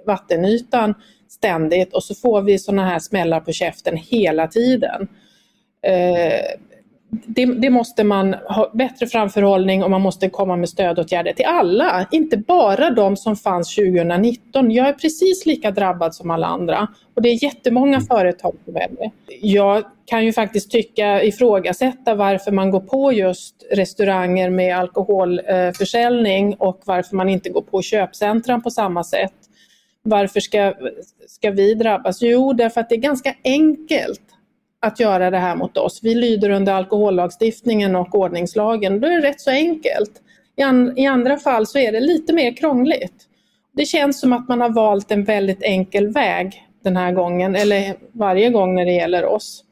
vattenytan 0.06 0.94
ständigt 1.28 1.94
och 1.94 2.04
så 2.04 2.14
får 2.14 2.42
vi 2.42 2.58
sådana 2.58 2.88
här 2.88 2.98
smällar 2.98 3.40
på 3.40 3.52
käften 3.52 3.96
hela 3.96 4.46
tiden. 4.46 5.08
Eh, 5.82 6.69
det, 7.10 7.46
det, 7.46 7.70
måste 7.70 8.04
man 8.04 8.34
ha 8.34 8.70
bättre 8.74 9.06
framförhållning 9.06 9.82
och 9.84 9.90
man 9.90 10.00
måste 10.00 10.28
komma 10.28 10.56
med 10.56 10.68
stödåtgärder 10.68 11.32
till 11.32 11.44
alla, 11.44 12.06
inte 12.10 12.36
bara 12.36 12.90
de 12.90 13.16
som 13.16 13.36
fanns 13.36 13.74
2019. 13.74 14.70
Jag 14.70 14.88
är 14.88 14.92
precis 14.92 15.46
lika 15.46 15.70
drabbad 15.70 16.14
som 16.14 16.30
alla 16.30 16.46
andra 16.46 16.88
och 17.14 17.22
det 17.22 17.28
är 17.28 17.44
jättemånga 17.44 17.96
mm. 17.96 18.06
företag 18.06 18.54
som 18.64 18.74
väljer. 18.74 19.10
Jag 19.40 19.84
kan 20.04 20.24
ju 20.24 20.32
faktiskt 20.32 20.70
tycka, 20.70 21.22
ifrågasätta 21.22 22.14
varför 22.14 22.52
man 22.52 22.70
går 22.70 22.80
på 22.80 23.12
just 23.12 23.54
restauranger 23.70 24.50
med 24.50 24.78
alkoholförsäljning 24.78 26.54
och 26.54 26.82
varför 26.84 27.16
man 27.16 27.28
inte 27.28 27.50
går 27.50 27.62
på 27.62 27.82
köpcentran 27.82 28.62
på 28.62 28.70
samma 28.70 29.04
sätt. 29.04 29.34
Varför 30.02 30.40
ska, 30.40 30.74
ska 31.26 31.50
vi 31.50 31.74
drabbas? 31.74 32.22
Jo, 32.22 32.52
därför 32.52 32.80
att 32.80 32.88
det 32.88 32.94
är 32.94 33.00
ganska 33.00 33.34
enkelt 33.44 34.22
att 34.80 35.00
göra 35.00 35.30
det 35.30 35.38
här 35.38 35.56
mot 35.56 35.76
oss. 35.76 36.00
Vi 36.02 36.14
lyder 36.14 36.50
under 36.50 36.72
alkohollagstiftningen 36.72 37.96
och 37.96 38.14
ordningslagen. 38.14 39.00
Då 39.00 39.06
är 39.06 39.10
det 39.10 39.28
rätt 39.28 39.40
så 39.40 39.50
enkelt. 39.50 40.10
I, 40.56 40.62
an 40.62 40.98
I, 40.98 41.06
andra 41.06 41.36
fall 41.36 41.66
så 41.66 41.78
är 41.78 41.92
det 41.92 42.00
lite 42.00 42.32
mer 42.32 42.56
krångligt. 42.56 43.26
Det 43.72 43.84
känns 43.84 44.20
som 44.20 44.32
att 44.32 44.48
man 44.48 44.60
har 44.60 44.68
valt 44.68 45.10
en 45.10 45.24
väldigt 45.24 45.62
enkel 45.62 46.08
väg 46.08 46.66
den 46.84 46.96
här 46.96 47.12
gången, 47.12 47.56
eller 47.56 47.94
varje 48.12 48.50
gång 48.50 48.74
när 48.74 48.84
det 48.84 48.92
gäller 48.92 49.24
oss. 49.24 49.64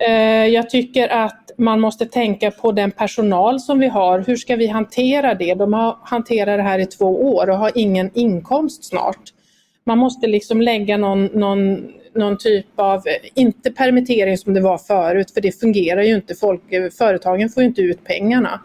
Eh, 0.00 0.46
jag 0.46 0.70
tycker 0.70 1.08
att 1.08 1.50
man 1.58 1.80
måste 1.80 2.06
tänka 2.06 2.50
på 2.50 2.72
den 2.72 2.90
personal 2.90 3.60
som 3.60 3.78
vi 3.78 3.86
har. 3.86 4.20
Hur 4.20 4.36
ska 4.36 4.56
vi 4.56 4.66
hantera 4.66 5.34
det? 5.34 5.54
De 5.54 5.72
har 5.72 5.96
hanterat 6.02 6.58
det 6.58 6.62
här 6.62 6.78
i 6.78 6.86
två 6.86 7.34
år 7.34 7.50
och 7.50 7.56
har 7.56 7.72
ingen 7.74 8.10
inkomst 8.14 8.84
snart. 8.84 9.32
Man 9.84 9.98
måste 9.98 10.26
liksom 10.26 10.62
lägga 10.62 10.96
någon, 10.96 11.24
någon 11.24 11.92
någon 12.16 12.38
typ 12.38 12.66
av, 12.76 13.02
inte 13.34 13.70
permittering 13.70 14.38
som 14.38 14.54
det 14.54 14.60
var 14.60 14.78
förut, 14.78 15.30
för 15.30 15.40
det 15.40 15.60
fungerar 15.60 16.02
ju 16.02 16.14
inte. 16.14 16.34
Folk, 16.34 16.62
företagen 16.98 17.48
får 17.48 17.62
ju 17.62 17.68
inte 17.68 17.82
ut 17.82 18.04
pengarna. 18.04 18.60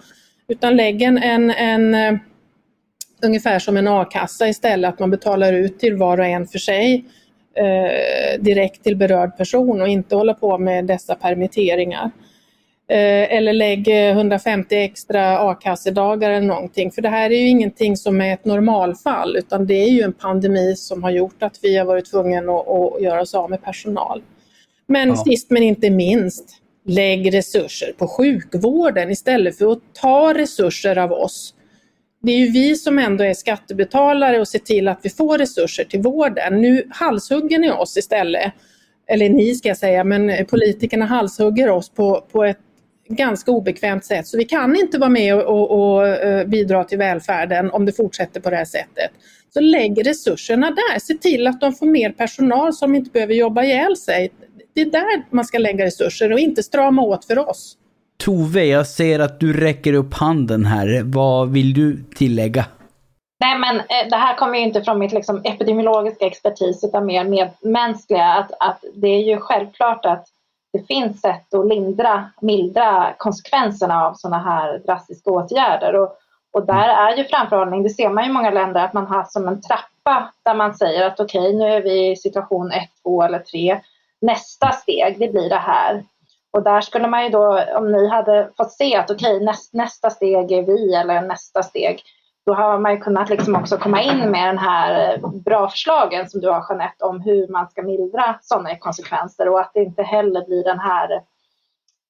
Utan 0.48 0.76
lägg 0.76 1.02
en, 1.02 1.18
en, 1.18 1.52
en 1.52 1.96
eh, 1.96 2.20
ungefär 3.24 3.60
som 3.60 3.78
en 3.78 3.88
a-kassa 3.88 4.48
istället, 4.48 4.94
att 4.94 5.00
man 5.00 5.12
betalar 5.12 5.54
ut 5.54 5.80
till 5.80 5.96
var 5.96 6.18
och 6.18 6.26
en 6.26 6.48
för 6.48 6.60
sig 6.60 7.06
eh, 7.58 8.42
direkt 8.42 8.84
till 8.84 8.98
berörd 8.98 9.38
person 9.38 9.82
och 9.82 9.88
inte 9.88 10.16
hålla 10.16 10.34
på 10.34 10.58
med 10.58 10.86
dessa 10.86 11.16
permitteringar. 11.16 12.12
Eh, 12.92 13.38
eller 13.38 13.54
lägg 13.54 13.88
150 13.88 14.76
extra 14.76 15.40
a-kassedagar 15.40 16.32
eller 16.32 16.48
någonting. 16.48 16.92
För 16.92 17.02
det 17.02 17.10
här 17.10 17.32
är 17.32 17.36
ju 17.36 17.48
ingenting 17.48 17.98
som 17.98 18.22
är 18.22 18.34
ett 18.34 18.46
normalfall 18.46 19.38
utan 19.38 19.68
det 19.68 19.74
är 19.74 19.90
ju 19.90 20.02
en 20.02 20.14
pandemi 20.14 20.76
som 20.76 21.04
har 21.04 21.12
gjort 21.12 21.44
att 21.44 21.60
vi 21.62 21.78
har 21.78 21.86
varit 21.86 22.12
tvungna 22.12 22.54
att, 22.54 22.68
att 22.68 23.02
göra 23.02 23.22
oss 23.22 23.36
av 23.36 23.50
med 23.50 23.64
personal. 23.64 24.22
Men 24.88 25.10
ja. 25.10 25.16
sist 25.16 25.50
men 25.50 25.64
inte 25.64 25.90
minst, 25.90 26.46
lägg 26.86 27.34
resurser 27.34 27.94
på 27.98 28.08
sjukvården 28.08 29.12
istället 29.12 29.58
för 29.58 29.72
att 29.72 29.82
ta 29.94 30.34
resurser 30.34 30.98
av 30.98 31.12
oss. 31.12 31.54
Det 32.22 32.32
är 32.32 32.38
ju 32.38 32.52
vi 32.52 32.76
som 32.76 33.00
ändå 33.00 33.24
är 33.24 33.34
skattebetalare 33.34 34.40
och 34.40 34.48
ser 34.48 34.60
till 34.60 34.88
att 34.88 35.00
vi 35.04 35.10
får 35.10 35.38
resurser 35.38 35.84
till 35.84 36.02
vården. 36.02 36.62
Nu 36.62 36.88
halshugger 36.90 37.60
ni 37.60 37.72
oss 37.72 37.98
istället 37.98 38.54
eller 39.08 39.30
ni 39.30 39.56
ska 39.56 39.68
jag 39.68 39.78
säga, 39.78 40.04
men 40.04 40.46
politikerna 40.46 41.06
halshugger 41.06 41.70
oss 41.70 41.90
på, 41.90 42.26
på 42.32 42.44
ett 42.44 42.58
ganska 43.12 43.52
obekvämt 43.52 44.06
sätt. 44.06 44.28
Så 44.28 44.38
vi 44.38 44.46
kan 44.46 44.76
inte 44.76 44.98
vara 44.98 45.10
med 45.10 45.36
och, 45.36 45.44
och, 45.44 45.96
och 45.96 46.08
eh, 46.08 46.48
bidra 46.48 46.84
till 46.84 46.98
välfärden 46.98 47.72
om 47.72 47.86
det 47.86 47.94
fortsätter 47.94 48.40
på 48.40 48.50
det 48.50 48.56
här 48.56 48.66
sättet. 48.66 49.12
Så 49.54 49.60
lägg 49.60 50.08
resurserna 50.08 50.72
där. 50.72 51.00
Se 51.00 51.14
till 51.14 51.48
att 51.48 51.62
de 51.62 51.74
får 51.74 51.86
mer 51.86 52.12
personal 52.12 52.74
som 52.74 52.96
inte 52.96 53.12
behöver 53.12 53.34
jobba 53.34 53.64
ihjäl 53.64 53.98
sig. 53.98 54.32
Det 54.76 54.82
är 54.82 54.92
där 54.92 55.26
man 55.30 55.46
ska 55.46 55.58
lägga 55.58 55.86
resurser 55.86 56.34
och 56.34 56.40
inte 56.40 56.64
strama 56.64 57.02
åt 57.02 57.26
för 57.26 57.50
oss. 57.50 57.78
Tove, 58.24 58.66
jag 58.66 58.88
ser 58.88 59.20
att 59.20 59.40
du 59.40 59.54
räcker 59.54 59.94
upp 59.94 60.14
handen 60.14 60.66
här. 60.66 61.02
Vad 61.06 61.52
vill 61.52 61.74
du 61.74 62.04
tillägga? 62.16 62.66
Nej, 63.40 63.60
men 63.60 63.76
eh, 63.78 64.10
det 64.10 64.16
här 64.16 64.38
kommer 64.38 64.58
ju 64.58 64.64
inte 64.64 64.82
från 64.82 65.00
mitt 65.00 65.14
liksom, 65.14 65.42
epidemiologiska 65.44 66.26
expertis 66.26 66.84
utan 66.84 67.06
mer 67.06 67.24
medmänskliga. 67.24 68.26
Att, 68.26 68.52
att 68.60 68.84
det 68.94 69.08
är 69.08 69.24
ju 69.24 69.38
självklart 69.38 70.06
att 70.06 70.28
det 70.74 70.88
finns 70.88 71.22
sätt 71.22 71.54
att 71.54 71.68
lindra, 71.68 72.30
mildra 72.42 73.14
konsekvenserna 73.18 74.08
av 74.08 74.14
sådana 74.14 74.44
här 74.44 74.80
drastiska 74.80 75.32
åtgärder. 75.32 75.96
Och, 75.96 76.18
och 76.52 76.66
där 76.66 76.90
mm. 76.90 76.96
är 76.98 77.18
ju 77.18 77.24
framförhållning, 77.24 77.84
det 77.84 77.90
ser 77.90 78.10
man 78.10 78.26
i 78.26 78.30
många 78.30 78.52
länder, 78.52 78.84
att 78.86 78.94
man 78.94 79.08
har 79.08 79.24
som 79.24 79.48
en 79.48 79.62
trappa 79.62 80.34
där 80.44 80.56
man 80.56 80.76
säger 80.76 81.08
att 81.08 81.20
okej, 81.20 81.42
okay, 81.42 81.58
nu 81.58 81.66
är 81.66 81.82
vi 81.82 82.12
i 82.12 82.16
situation 82.16 82.72
1, 82.72 82.90
2 83.04 83.24
eller 83.24 83.40
3. 83.40 83.82
Nästa 84.22 84.72
steg, 84.72 85.20
det 85.20 85.28
blir 85.28 85.50
det 85.50 85.56
här. 85.56 86.04
Och 86.52 86.64
där 86.64 86.82
skulle 86.82 87.08
man 87.08 87.24
ju 87.24 87.30
då, 87.30 87.64
om 87.76 87.92
ni 87.92 88.08
hade 88.08 88.50
fått 88.58 88.72
se 88.72 88.96
att 88.96 89.12
okej, 89.12 89.36
okay, 89.36 89.46
näst, 89.46 89.74
nästa 89.74 90.10
steg 90.10 90.52
är 90.52 90.62
vi 90.62 90.96
eller 90.96 91.22
nästa 91.22 91.64
steg, 91.64 92.04
då 92.46 92.54
har 92.54 92.80
man 92.80 92.92
ju 92.92 92.98
kunnat 92.98 93.30
liksom 93.30 93.56
också 93.56 93.78
komma 93.78 94.02
in 94.02 94.32
med 94.32 94.48
den 94.48 94.58
här 94.58 95.14
eh, 95.14 95.30
bra 95.30 95.70
förslagen 95.70 96.30
som 96.30 96.42
du 96.42 96.50
har 96.50 96.66
Jeanette 96.70 97.06
om 97.06 97.22
hur 97.22 97.48
man 97.48 97.70
ska 97.70 97.82
mildra 97.82 98.40
sådana 98.42 98.78
konsekvenser 98.78 99.50
och 99.50 99.60
att 99.60 99.72
det 99.74 99.84
inte 99.84 100.04
heller 100.04 100.46
blir 100.46 100.64
den 100.64 100.80
här 100.80 101.24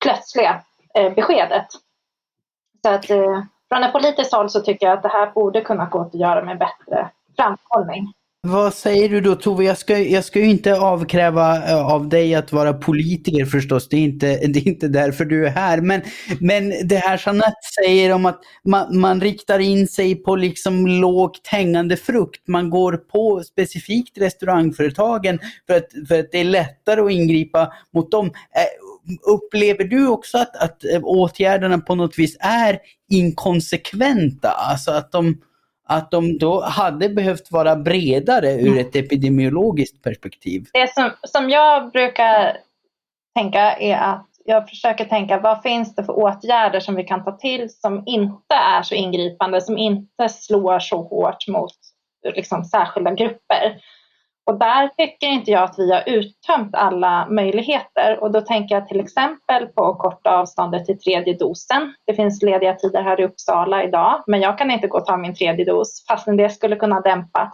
plötsliga 0.03 0.61
eh, 0.93 1.13
beskedet. 1.13 1.67
Så 2.83 2.89
att 2.89 3.09
eh, 3.09 3.41
från 3.69 3.83
ett 3.83 3.93
politiskt 3.93 4.33
håll 4.33 4.49
så 4.49 4.61
tycker 4.61 4.85
jag 4.85 4.97
att 4.97 5.03
det 5.03 5.09
här 5.09 5.31
borde 5.31 5.61
kunna 5.61 5.85
gå 5.85 6.01
att 6.01 6.13
göra 6.13 6.43
med 6.43 6.57
bättre 6.57 7.09
framförhållning. 7.35 8.13
Vad 8.43 8.73
säger 8.73 9.09
du 9.09 9.21
då 9.21 9.35
Tove? 9.35 9.63
Jag 9.63 9.77
ska, 9.77 9.97
jag 9.97 10.25
ska 10.25 10.39
ju 10.39 10.49
inte 10.49 10.79
avkräva 10.79 11.69
eh, 11.69 11.91
av 11.91 12.09
dig 12.09 12.35
att 12.35 12.51
vara 12.51 12.73
politiker 12.73 13.45
förstås. 13.45 13.89
Det 13.89 13.97
är 13.97 14.01
inte, 14.01 14.27
det 14.47 14.59
är 14.59 14.67
inte 14.67 14.87
därför 14.87 15.25
du 15.25 15.47
är 15.47 15.49
här. 15.49 15.81
Men, 15.81 16.01
men 16.39 16.87
det 16.87 16.95
här 16.95 17.21
Jeanette 17.25 17.61
säger 17.83 18.13
om 18.13 18.25
att 18.25 18.39
man, 18.65 18.99
man 18.99 19.21
riktar 19.21 19.59
in 19.59 19.87
sig 19.87 20.15
på 20.15 20.35
liksom 20.35 20.87
lågt 20.87 21.47
hängande 21.47 21.97
frukt. 21.97 22.47
Man 22.47 22.69
går 22.69 22.97
på 22.97 23.43
specifikt 23.43 24.17
restaurangföretagen 24.17 25.39
för 25.67 25.73
att, 25.73 26.07
för 26.07 26.19
att 26.19 26.31
det 26.31 26.39
är 26.39 26.43
lättare 26.43 27.01
att 27.01 27.11
ingripa 27.11 27.73
mot 27.93 28.11
dem. 28.11 28.25
Eh, 28.25 29.31
upplever 29.33 29.83
du 29.83 30.07
också 30.07 30.37
att, 30.37 30.55
att 30.55 30.83
eh, 30.83 31.03
åtgärderna 31.03 31.77
på 31.77 31.95
något 31.95 32.19
vis 32.19 32.37
är 32.39 32.79
inkonsekventa? 33.09 34.49
Alltså 34.49 34.91
att 34.91 35.11
de 35.11 35.37
att 35.91 36.11
de 36.11 36.37
då 36.37 36.61
hade 36.61 37.09
behövt 37.09 37.51
vara 37.51 37.75
bredare 37.75 38.51
ur 38.51 38.79
ett 38.79 38.95
epidemiologiskt 38.95 40.03
perspektiv. 40.03 40.65
Det 40.73 40.93
som, 40.93 41.11
som 41.23 41.49
jag 41.49 41.91
brukar 41.91 42.57
tänka 43.35 43.59
är 43.75 43.95
att 43.95 44.27
jag 44.45 44.69
försöker 44.69 45.05
tänka 45.05 45.39
vad 45.39 45.61
finns 45.61 45.95
det 45.95 46.03
för 46.03 46.19
åtgärder 46.19 46.79
som 46.79 46.95
vi 46.95 47.03
kan 47.03 47.23
ta 47.23 47.31
till 47.31 47.69
som 47.69 48.03
inte 48.05 48.55
är 48.55 48.83
så 48.83 48.95
ingripande, 48.95 49.61
som 49.61 49.77
inte 49.77 50.29
slår 50.29 50.79
så 50.79 51.01
hårt 51.01 51.47
mot 51.47 51.71
liksom, 52.35 52.63
särskilda 52.63 53.11
grupper. 53.11 53.81
Och 54.51 54.59
där 54.59 54.87
tycker 54.87 55.27
inte 55.27 55.51
jag 55.51 55.63
att 55.63 55.75
vi 55.77 55.91
har 55.91 56.03
uttömt 56.05 56.75
alla 56.75 57.27
möjligheter 57.29 58.23
och 58.23 58.31
då 58.31 58.41
tänker 58.41 58.75
jag 58.75 58.87
till 58.87 58.99
exempel 58.99 59.67
på 59.67 59.85
att 59.85 59.97
korta 59.97 60.37
avståndet 60.37 60.85
till 60.85 60.99
tredje 60.99 61.37
dosen. 61.37 61.93
Det 62.05 62.13
finns 62.13 62.41
lediga 62.43 62.73
tider 62.73 63.01
här 63.01 63.21
i 63.21 63.25
Uppsala 63.25 63.83
idag, 63.83 64.23
men 64.27 64.41
jag 64.41 64.57
kan 64.57 64.71
inte 64.71 64.87
gå 64.87 64.97
och 64.97 65.05
ta 65.05 65.17
min 65.17 65.35
tredje 65.35 65.65
dos 65.65 66.05
fastän 66.07 66.37
det 66.37 66.49
skulle 66.49 66.75
kunna 66.75 67.01
dämpa 67.01 67.51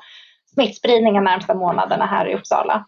smittspridningen 0.53 1.23
närmsta 1.23 1.53
månaderna 1.53 2.05
här 2.05 2.27
i 2.27 2.35
Uppsala. 2.35 2.85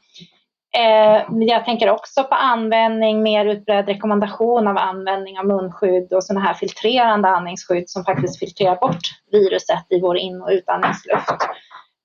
Eh, 0.78 1.24
jag 1.30 1.66
tänker 1.66 1.90
också 1.90 2.24
på 2.24 2.36
användning, 2.36 3.24
mer 3.24 3.46
utbredd 3.46 3.88
rekommendation 3.88 4.68
av 4.68 4.78
användning 4.78 5.40
av 5.40 5.46
munskydd 5.46 6.14
och 6.14 6.24
sådana 6.24 6.46
här 6.46 6.54
filtrerande 6.54 7.28
andningsskydd 7.28 7.90
som 7.90 8.06
faktiskt 8.06 8.40
filtrerar 8.40 8.76
bort 8.76 9.02
viruset 9.32 9.86
i 9.90 10.02
vår 10.02 10.18
in 10.18 10.42
och 10.42 10.50
utandningsluft 10.52 11.36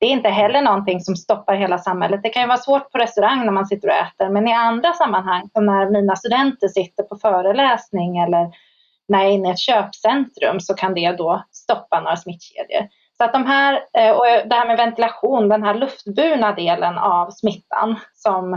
det 0.04 0.08
är 0.08 0.12
inte 0.12 0.28
heller 0.28 0.62
någonting 0.62 1.00
som 1.00 1.16
stoppar 1.16 1.54
hela 1.54 1.78
samhället. 1.78 2.22
Det 2.22 2.28
kan 2.28 2.42
ju 2.42 2.48
vara 2.48 2.58
svårt 2.58 2.92
på 2.92 2.98
restaurang 2.98 3.44
när 3.44 3.52
man 3.52 3.66
sitter 3.66 3.88
och 3.88 3.94
äter, 3.94 4.28
men 4.30 4.48
i 4.48 4.52
andra 4.52 4.92
sammanhang, 4.92 5.48
som 5.52 5.66
när 5.66 5.90
mina 5.90 6.16
studenter 6.16 6.68
sitter 6.68 7.02
på 7.02 7.16
föreläsning 7.16 8.18
eller 8.18 8.50
när 9.08 9.18
jag 9.18 9.28
är 9.28 9.32
inne 9.32 9.48
i 9.48 9.52
ett 9.52 9.58
köpcentrum, 9.58 10.60
så 10.60 10.74
kan 10.74 10.94
det 10.94 11.12
då 11.12 11.44
stoppa 11.50 12.00
några 12.00 12.16
smittkedjor. 12.16 12.88
Så 13.16 13.24
att 13.24 13.32
de 13.32 13.46
här, 13.46 13.72
eh, 13.98 14.10
och 14.10 14.24
det 14.24 14.54
här 14.54 14.66
med 14.66 14.76
ventilation, 14.76 15.48
den 15.48 15.62
här 15.62 15.74
luftburna 15.74 16.52
delen 16.52 16.98
av 16.98 17.30
smittan, 17.30 17.96
som, 18.14 18.54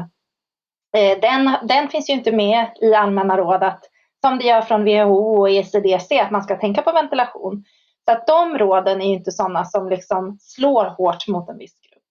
eh, 0.98 1.20
den, 1.22 1.52
den 1.64 1.90
finns 1.90 2.10
ju 2.10 2.14
inte 2.14 2.32
med 2.32 2.66
i 2.82 2.94
allmänna 2.94 3.38
råd 3.38 3.64
att, 3.64 3.84
som 4.26 4.38
det 4.38 4.46
gör 4.46 4.62
från 4.62 4.84
WHO 4.86 5.40
och 5.40 5.50
ECDC, 5.50 6.20
att 6.20 6.32
man 6.32 6.44
ska 6.44 6.56
tänka 6.56 6.82
på 6.82 6.92
ventilation. 6.92 7.64
Så 8.10 8.12
att 8.12 8.28
de 8.28 8.58
råden 8.58 9.02
är 9.02 9.06
inte 9.06 9.32
sådana 9.32 9.66
som 9.66 9.90
liksom 9.90 10.38
slår 10.40 10.86
hårt 10.86 11.28
mot 11.28 11.50
en 11.50 11.58
viss 11.58 11.80
grupp. 11.82 12.04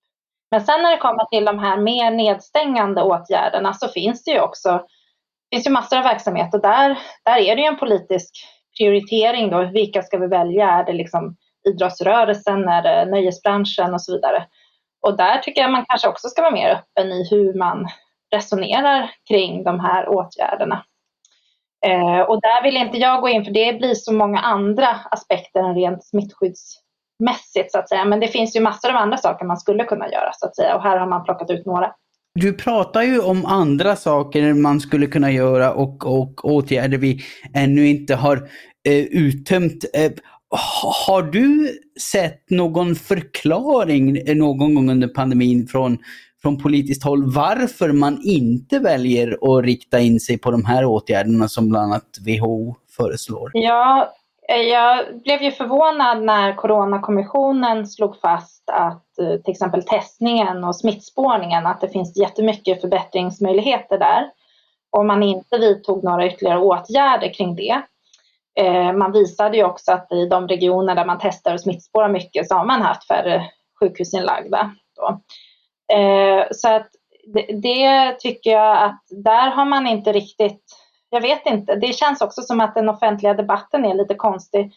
Men 0.50 0.60
sen 0.60 0.82
när 0.82 0.90
det 0.90 0.96
kommer 0.96 1.24
till 1.24 1.44
de 1.44 1.58
här 1.58 1.76
mer 1.76 2.10
nedstängande 2.10 3.02
åtgärderna 3.02 3.72
så 3.74 3.88
finns 3.88 4.24
det 4.24 4.30
ju 4.30 4.40
också 4.40 4.86
finns 5.50 5.66
ju 5.66 5.70
massor 5.70 5.98
av 5.98 6.04
verksamheter 6.04 6.58
där, 6.58 6.98
där 7.24 7.36
är 7.36 7.56
det 7.56 7.62
ju 7.62 7.68
en 7.68 7.78
politisk 7.78 8.30
prioritering 8.78 9.50
då. 9.50 9.64
Vilka 9.64 10.02
ska 10.02 10.18
vi 10.18 10.26
välja? 10.26 10.70
Är 10.70 10.84
det 10.84 10.92
liksom 10.92 11.36
idrottsrörelsen? 11.68 12.68
Är 12.68 12.82
det 12.82 13.10
nöjesbranschen 13.10 13.94
och 13.94 14.02
så 14.02 14.12
vidare? 14.12 14.46
Och 15.02 15.16
där 15.16 15.38
tycker 15.38 15.60
jag 15.60 15.72
man 15.72 15.84
kanske 15.88 16.08
också 16.08 16.28
ska 16.28 16.42
vara 16.42 16.52
mer 16.52 16.70
öppen 16.70 17.12
i 17.12 17.28
hur 17.30 17.54
man 17.54 17.88
resonerar 18.34 19.10
kring 19.28 19.64
de 19.64 19.80
här 19.80 20.08
åtgärderna. 20.08 20.84
Eh, 21.86 22.20
och 22.20 22.40
där 22.40 22.62
vill 22.62 22.76
inte 22.76 22.98
jag 22.98 23.20
gå 23.20 23.28
in 23.28 23.44
för 23.44 23.52
det 23.52 23.78
blir 23.78 23.94
så 23.94 24.12
många 24.12 24.40
andra 24.40 24.88
aspekter 25.10 25.60
än 25.60 25.74
rent 25.74 26.04
smittskyddsmässigt 26.04 27.72
så 27.72 27.78
att 27.78 27.88
säga. 27.88 28.04
Men 28.04 28.20
det 28.20 28.28
finns 28.28 28.56
ju 28.56 28.60
massor 28.60 28.90
av 28.90 28.96
andra 28.96 29.16
saker 29.16 29.46
man 29.46 29.56
skulle 29.56 29.84
kunna 29.84 30.08
göra 30.08 30.30
så 30.32 30.46
att 30.46 30.56
säga 30.56 30.76
och 30.76 30.82
här 30.82 30.98
har 30.98 31.06
man 31.06 31.24
plockat 31.24 31.50
ut 31.50 31.66
några. 31.66 31.92
Du 32.34 32.52
pratar 32.52 33.02
ju 33.02 33.20
om 33.20 33.46
andra 33.46 33.96
saker 33.96 34.54
man 34.54 34.80
skulle 34.80 35.06
kunna 35.06 35.30
göra 35.30 35.72
och, 35.72 36.06
och 36.06 36.44
åtgärder 36.44 36.98
vi 36.98 37.20
ännu 37.54 37.88
inte 37.88 38.14
har 38.14 38.36
eh, 38.88 39.04
uttömt. 39.04 39.84
Eh, 39.94 40.12
har 41.08 41.22
du 41.22 41.78
sett 42.12 42.50
någon 42.50 42.94
förklaring 42.94 44.36
någon 44.38 44.74
gång 44.74 44.90
under 44.90 45.08
pandemin 45.08 45.66
från, 45.66 45.98
från 46.46 46.58
politiskt 46.58 47.04
håll 47.04 47.24
varför 47.34 47.92
man 47.92 48.20
inte 48.22 48.78
väljer 48.78 49.28
att 49.28 49.64
rikta 49.64 49.98
in 49.98 50.20
sig 50.20 50.38
på 50.38 50.50
de 50.50 50.64
här 50.64 50.84
åtgärderna 50.84 51.48
som 51.48 51.68
bland 51.68 51.92
annat 51.92 52.18
WHO 52.26 52.74
föreslår? 52.96 53.50
Ja, 53.54 54.12
eh, 54.48 54.62
jag 54.62 55.04
blev 55.24 55.42
ju 55.42 55.52
förvånad 55.52 56.22
när 56.22 56.54
Coronakommissionen 56.54 57.86
slog 57.86 58.20
fast 58.20 58.70
att 58.70 59.18
eh, 59.18 59.40
till 59.44 59.52
exempel 59.52 59.82
testningen 59.82 60.64
och 60.64 60.76
smittspårningen, 60.76 61.66
att 61.66 61.80
det 61.80 61.88
finns 61.88 62.16
jättemycket 62.16 62.80
förbättringsmöjligheter 62.80 63.98
där. 63.98 64.30
Om 64.90 65.06
man 65.06 65.22
inte 65.22 65.58
vidtog 65.58 66.04
några 66.04 66.26
ytterligare 66.26 66.58
åtgärder 66.58 67.34
kring 67.34 67.56
det. 67.56 67.82
Eh, 68.60 68.92
man 68.92 69.12
visade 69.12 69.56
ju 69.56 69.64
också 69.64 69.92
att 69.92 70.12
i 70.12 70.26
de 70.26 70.48
regioner 70.48 70.94
där 70.94 71.04
man 71.04 71.18
testar 71.22 71.54
och 71.54 71.60
smittspårar 71.60 72.08
mycket 72.08 72.48
så 72.48 72.54
har 72.54 72.64
man 72.64 72.82
haft 72.82 73.06
färre 73.06 73.42
sjukhusinlagda. 73.80 74.74
Då. 74.96 75.20
Eh, 75.92 76.44
så 76.50 76.68
att 76.68 76.86
det, 77.34 77.46
det, 77.62 78.12
tycker 78.20 78.50
jag 78.50 78.82
att 78.82 79.02
där 79.08 79.50
har 79.50 79.64
man 79.64 79.86
inte 79.86 80.12
riktigt, 80.12 80.62
jag 81.10 81.20
vet 81.20 81.46
inte, 81.46 81.74
det 81.74 81.92
känns 81.92 82.20
också 82.20 82.42
som 82.42 82.60
att 82.60 82.74
den 82.74 82.88
offentliga 82.88 83.34
debatten 83.34 83.84
är 83.84 83.94
lite 83.94 84.14
konstig. 84.14 84.72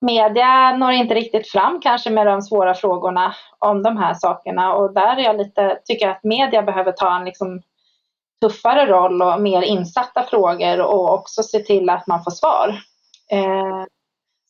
Media 0.00 0.76
når 0.76 0.92
inte 0.92 1.14
riktigt 1.14 1.48
fram 1.48 1.80
kanske 1.80 2.10
med 2.10 2.26
de 2.26 2.42
svåra 2.42 2.74
frågorna 2.74 3.34
om 3.58 3.82
de 3.82 3.96
här 3.96 4.14
sakerna 4.14 4.74
och 4.74 4.94
där 4.94 5.16
är 5.16 5.22
jag 5.22 5.36
lite, 5.36 5.78
tycker 5.84 6.06
jag 6.06 6.16
att 6.16 6.24
media 6.24 6.62
behöver 6.62 6.92
ta 6.92 7.16
en 7.16 7.24
liksom 7.24 7.62
tuffare 8.40 8.86
roll 8.86 9.22
och 9.22 9.40
mer 9.40 9.62
insatta 9.62 10.22
frågor 10.22 10.80
och 10.80 11.14
också 11.14 11.42
se 11.42 11.58
till 11.58 11.90
att 11.90 12.06
man 12.06 12.24
får 12.24 12.30
svar. 12.30 12.68
Eh, 13.30 13.84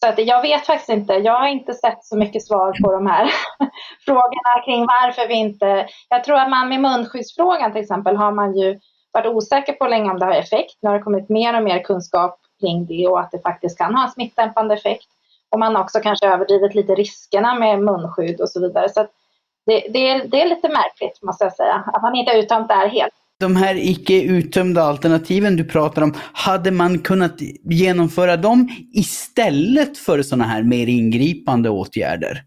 så 0.01 0.09
att 0.09 0.19
jag 0.19 0.43
vet 0.43 0.67
faktiskt 0.67 0.89
inte. 0.89 1.13
Jag 1.13 1.39
har 1.39 1.49
inte 1.49 1.75
sett 1.75 2.05
så 2.05 2.17
mycket 2.17 2.47
svar 2.47 2.77
på 2.83 2.93
de 2.93 3.07
här 3.07 3.31
frågorna 4.05 4.65
kring 4.65 4.87
varför 4.87 5.29
vi 5.29 5.35
inte... 5.35 5.89
Jag 6.09 6.25
tror 6.25 6.37
att 6.37 6.51
man 6.51 6.69
med 6.69 6.81
munskyddsfrågan 6.81 7.73
till 7.73 7.83
exempel 7.83 8.17
har 8.17 8.33
man 8.33 8.57
ju 8.57 8.81
varit 9.13 9.27
osäker 9.27 9.73
på 9.73 9.89
länge 9.89 10.11
om 10.11 10.19
det 10.19 10.25
har 10.25 10.33
effekt. 10.33 10.77
Nu 10.81 10.89
har 10.89 10.97
det 10.97 11.05
kommit 11.05 11.29
mer 11.29 11.57
och 11.57 11.63
mer 11.63 11.83
kunskap 11.83 12.41
kring 12.61 12.87
det 12.87 13.09
och 13.09 13.21
att 13.21 13.31
det 13.31 13.43
faktiskt 13.43 13.79
kan 13.79 13.95
ha 13.95 14.05
en 14.05 14.11
smittdämpande 14.11 14.75
effekt. 14.75 15.09
Och 15.51 15.59
man 15.59 15.75
har 15.75 15.83
också 15.83 16.01
kanske 16.01 16.27
överdrivit 16.27 16.75
lite 16.75 16.95
riskerna 16.95 17.55
med 17.55 17.83
munskydd 17.83 18.41
och 18.41 18.51
så 18.51 18.61
vidare. 18.61 18.89
Så 18.89 19.07
det, 19.67 19.87
det, 19.91 20.11
är, 20.11 20.25
det 20.27 20.43
är 20.43 20.49
lite 20.49 20.69
märkligt 20.69 21.23
måste 21.23 21.45
jag 21.45 21.53
säga, 21.53 21.85
att 21.87 22.03
man 22.03 22.15
inte 22.15 22.33
har 22.33 22.39
uttömt 22.39 22.69
det 22.69 22.75
här 22.75 22.89
helt 22.89 23.15
de 23.41 23.57
här 23.57 23.75
icke 23.75 24.23
uttömda 24.23 24.83
alternativen 24.83 25.57
du 25.57 25.65
pratar 25.65 26.03
om, 26.03 26.15
hade 26.33 26.71
man 26.71 26.99
kunnat 26.99 27.35
genomföra 27.65 28.37
dem 28.37 28.69
istället 28.95 29.99
för 29.99 30.23
sådana 30.23 30.45
här 30.45 30.63
mer 30.63 30.87
ingripande 30.87 31.71
åtgärder? 31.71 32.43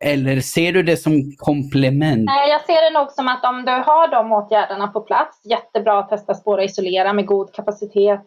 Eller 0.00 0.40
ser 0.40 0.72
du 0.72 0.82
det 0.82 0.96
som 0.96 1.32
komplement? 1.36 2.24
Nej, 2.24 2.50
jag 2.50 2.60
ser 2.60 2.90
det 2.92 2.98
nog 2.98 3.10
som 3.10 3.28
att 3.28 3.44
om 3.44 3.64
du 3.64 3.72
har 3.72 4.10
de 4.10 4.32
åtgärderna 4.32 4.88
på 4.88 5.00
plats, 5.00 5.40
jättebra 5.44 5.98
att 5.98 6.08
testa, 6.08 6.34
spåra, 6.34 6.64
isolera 6.64 7.12
med 7.12 7.26
god 7.26 7.52
kapacitet 7.52 8.20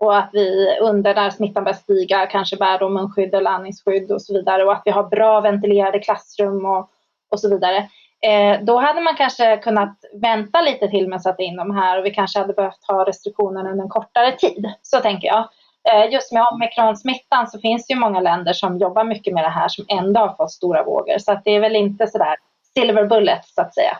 och 0.00 0.16
att 0.18 0.30
vi 0.32 0.78
under 0.82 1.14
när 1.14 1.30
smittan 1.30 1.64
börjar 1.64 1.76
stiga 1.76 2.26
kanske 2.26 2.56
bär 2.56 2.88
munskydd 2.88 3.34
eller 3.34 3.50
andningsskydd 3.50 4.10
och 4.10 4.22
så 4.22 4.34
vidare 4.34 4.64
och 4.64 4.72
att 4.72 4.82
vi 4.84 4.90
har 4.90 5.04
bra 5.08 5.40
ventilerade 5.40 5.98
klassrum 5.98 6.64
och, 6.64 6.90
och 7.30 7.40
så 7.40 7.48
vidare 7.48 7.88
Eh, 8.24 8.64
då 8.64 8.78
hade 8.78 9.00
man 9.00 9.16
kanske 9.16 9.56
kunnat 9.56 9.98
vänta 10.22 10.60
lite 10.60 10.88
till 10.88 11.08
med 11.08 11.16
att 11.16 11.22
sätta 11.22 11.42
in 11.42 11.56
de 11.56 11.76
här 11.76 11.98
och 11.98 12.06
vi 12.06 12.10
kanske 12.10 12.38
hade 12.38 12.52
behövt 12.52 12.84
ha 12.88 13.08
restriktionerna 13.08 13.70
under 13.70 13.84
en 13.84 13.90
kortare 13.90 14.32
tid. 14.32 14.72
Så 14.82 15.00
tänker 15.00 15.28
jag. 15.28 15.48
Eh, 15.88 16.12
just 16.12 16.32
med 16.32 16.46
omikronsmittan 16.52 17.50
så 17.50 17.58
finns 17.58 17.86
det 17.86 17.94
ju 17.94 18.00
många 18.00 18.20
länder 18.20 18.52
som 18.52 18.78
jobbar 18.78 19.04
mycket 19.04 19.34
med 19.34 19.44
det 19.44 19.48
här 19.48 19.68
som 19.68 19.84
ändå 19.88 20.20
har 20.20 20.34
fått 20.36 20.52
stora 20.52 20.84
vågor. 20.84 21.18
Så 21.18 21.32
att 21.32 21.44
det 21.44 21.50
är 21.50 21.60
väl 21.60 21.76
inte 21.76 22.06
sådär 22.06 22.36
silver 22.74 23.06
bullet 23.06 23.44
så 23.44 23.60
att 23.60 23.74
säga. 23.74 23.98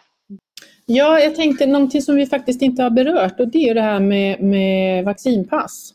Ja, 0.87 1.21
jag 1.21 1.35
tänkte 1.35 1.67
någonting 1.67 2.03
som 2.03 2.17
vi 2.17 2.27
faktiskt 2.27 2.63
inte 2.63 2.83
har 2.83 2.91
berört 2.91 3.41
och 3.41 3.49
det 3.49 3.69
är 3.69 3.75
det 3.75 3.83
här 3.83 4.01
med, 4.01 4.41
med 4.41 5.05
vaccinpass. 5.05 5.91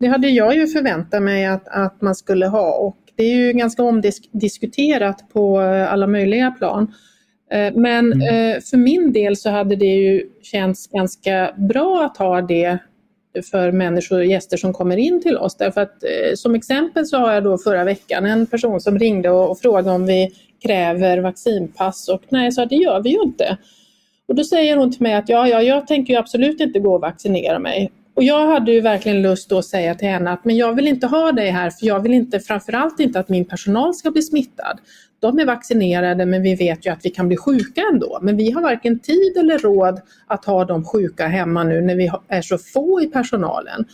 Det 0.00 0.06
hade 0.06 0.28
jag 0.28 0.56
ju 0.56 0.66
förväntat 0.66 1.22
mig 1.22 1.46
att, 1.46 1.68
att 1.68 2.00
man 2.00 2.14
skulle 2.14 2.46
ha 2.46 2.72
och 2.72 2.96
det 3.16 3.22
är 3.22 3.34
ju 3.34 3.52
ganska 3.52 3.82
omdiskuterat 3.82 5.32
på 5.32 5.58
alla 5.90 6.06
möjliga 6.06 6.50
plan. 6.50 6.94
Eh, 7.50 7.72
men 7.74 8.12
mm. 8.12 8.54
Eh, 8.56 8.60
för 8.60 8.76
min 8.76 9.12
del 9.12 9.36
så 9.36 9.50
hade 9.50 9.76
det 9.76 9.94
ju 9.94 10.30
känts 10.42 10.86
ganska 10.86 11.54
bra 11.56 12.04
att 12.04 12.16
ha 12.16 12.42
det 12.42 12.78
för 13.50 13.72
människor 13.72 14.18
och 14.18 14.26
gäster 14.26 14.56
som 14.56 14.72
kommer 14.72 14.96
in 14.96 15.22
till 15.22 15.36
oss. 15.36 15.56
Därför 15.56 15.80
att 15.80 16.04
eh, 16.04 16.34
som 16.34 16.54
exempel 16.54 17.06
så 17.06 17.16
har 17.16 17.32
jag 17.32 17.44
då 17.44 17.58
förra 17.58 17.84
veckan 17.84 18.26
en 18.26 18.46
person 18.46 18.80
som 18.80 18.98
ringde 18.98 19.30
och 19.30 19.58
frågade 19.58 19.90
om 19.90 20.06
vi 20.06 20.30
kräver 20.62 21.18
vaccinpass 21.18 22.08
och 22.08 22.22
nej, 22.28 22.52
sa 22.52 22.66
det 22.66 22.76
gör 22.76 23.02
vi 23.02 23.10
ju 23.10 23.22
inte. 23.22 23.58
Och 24.28 24.34
då 24.34 24.44
säger 24.44 24.76
hon 24.76 24.92
till 24.92 25.02
mig 25.02 25.14
att 25.14 25.28
ja, 25.28 25.48
ja, 25.48 25.62
jag 25.62 25.86
tänker 25.86 26.12
ju 26.12 26.18
absolut 26.18 26.60
inte 26.60 26.78
gå 26.78 26.94
och 26.94 27.00
vaccinera 27.00 27.58
mig. 27.58 27.90
Och 28.14 28.24
jag 28.24 28.46
hade 28.46 28.72
ju 28.72 28.80
verkligen 28.80 29.22
lust 29.22 29.52
att 29.52 29.64
säga 29.64 29.94
till 29.94 30.08
henne 30.08 30.30
att 30.30 30.44
men 30.44 30.56
jag 30.56 30.74
vill 30.74 30.88
inte 30.88 31.06
ha 31.06 31.32
dig 31.32 31.50
här 31.50 31.70
för 31.70 31.86
jag 31.86 32.00
vill 32.00 32.14
inte, 32.14 32.40
framförallt 32.40 33.00
inte 33.00 33.20
att 33.20 33.28
min 33.28 33.44
personal 33.44 33.94
ska 33.94 34.10
bli 34.10 34.22
smittad 34.22 34.78
de 35.20 35.38
är 35.38 35.46
vaccinerade 35.46 36.26
men 36.26 36.42
vi 36.42 36.54
vet 36.54 36.86
ju 36.86 36.90
att 36.90 37.04
vi 37.04 37.10
kan 37.10 37.28
bli 37.28 37.36
sjuka 37.36 37.82
ändå. 37.92 38.18
Men 38.22 38.36
vi 38.36 38.50
har 38.50 38.62
varken 38.62 38.98
tid 38.98 39.36
eller 39.36 39.58
råd 39.58 40.00
att 40.26 40.44
ha 40.44 40.64
de 40.64 40.84
sjuka 40.84 41.26
hemma 41.26 41.64
nu 41.64 41.80
när 41.80 41.96
vi 41.96 42.10
är 42.28 42.42
så 42.42 42.58
få 42.58 43.02
i 43.02 43.06
personalen. 43.06 43.84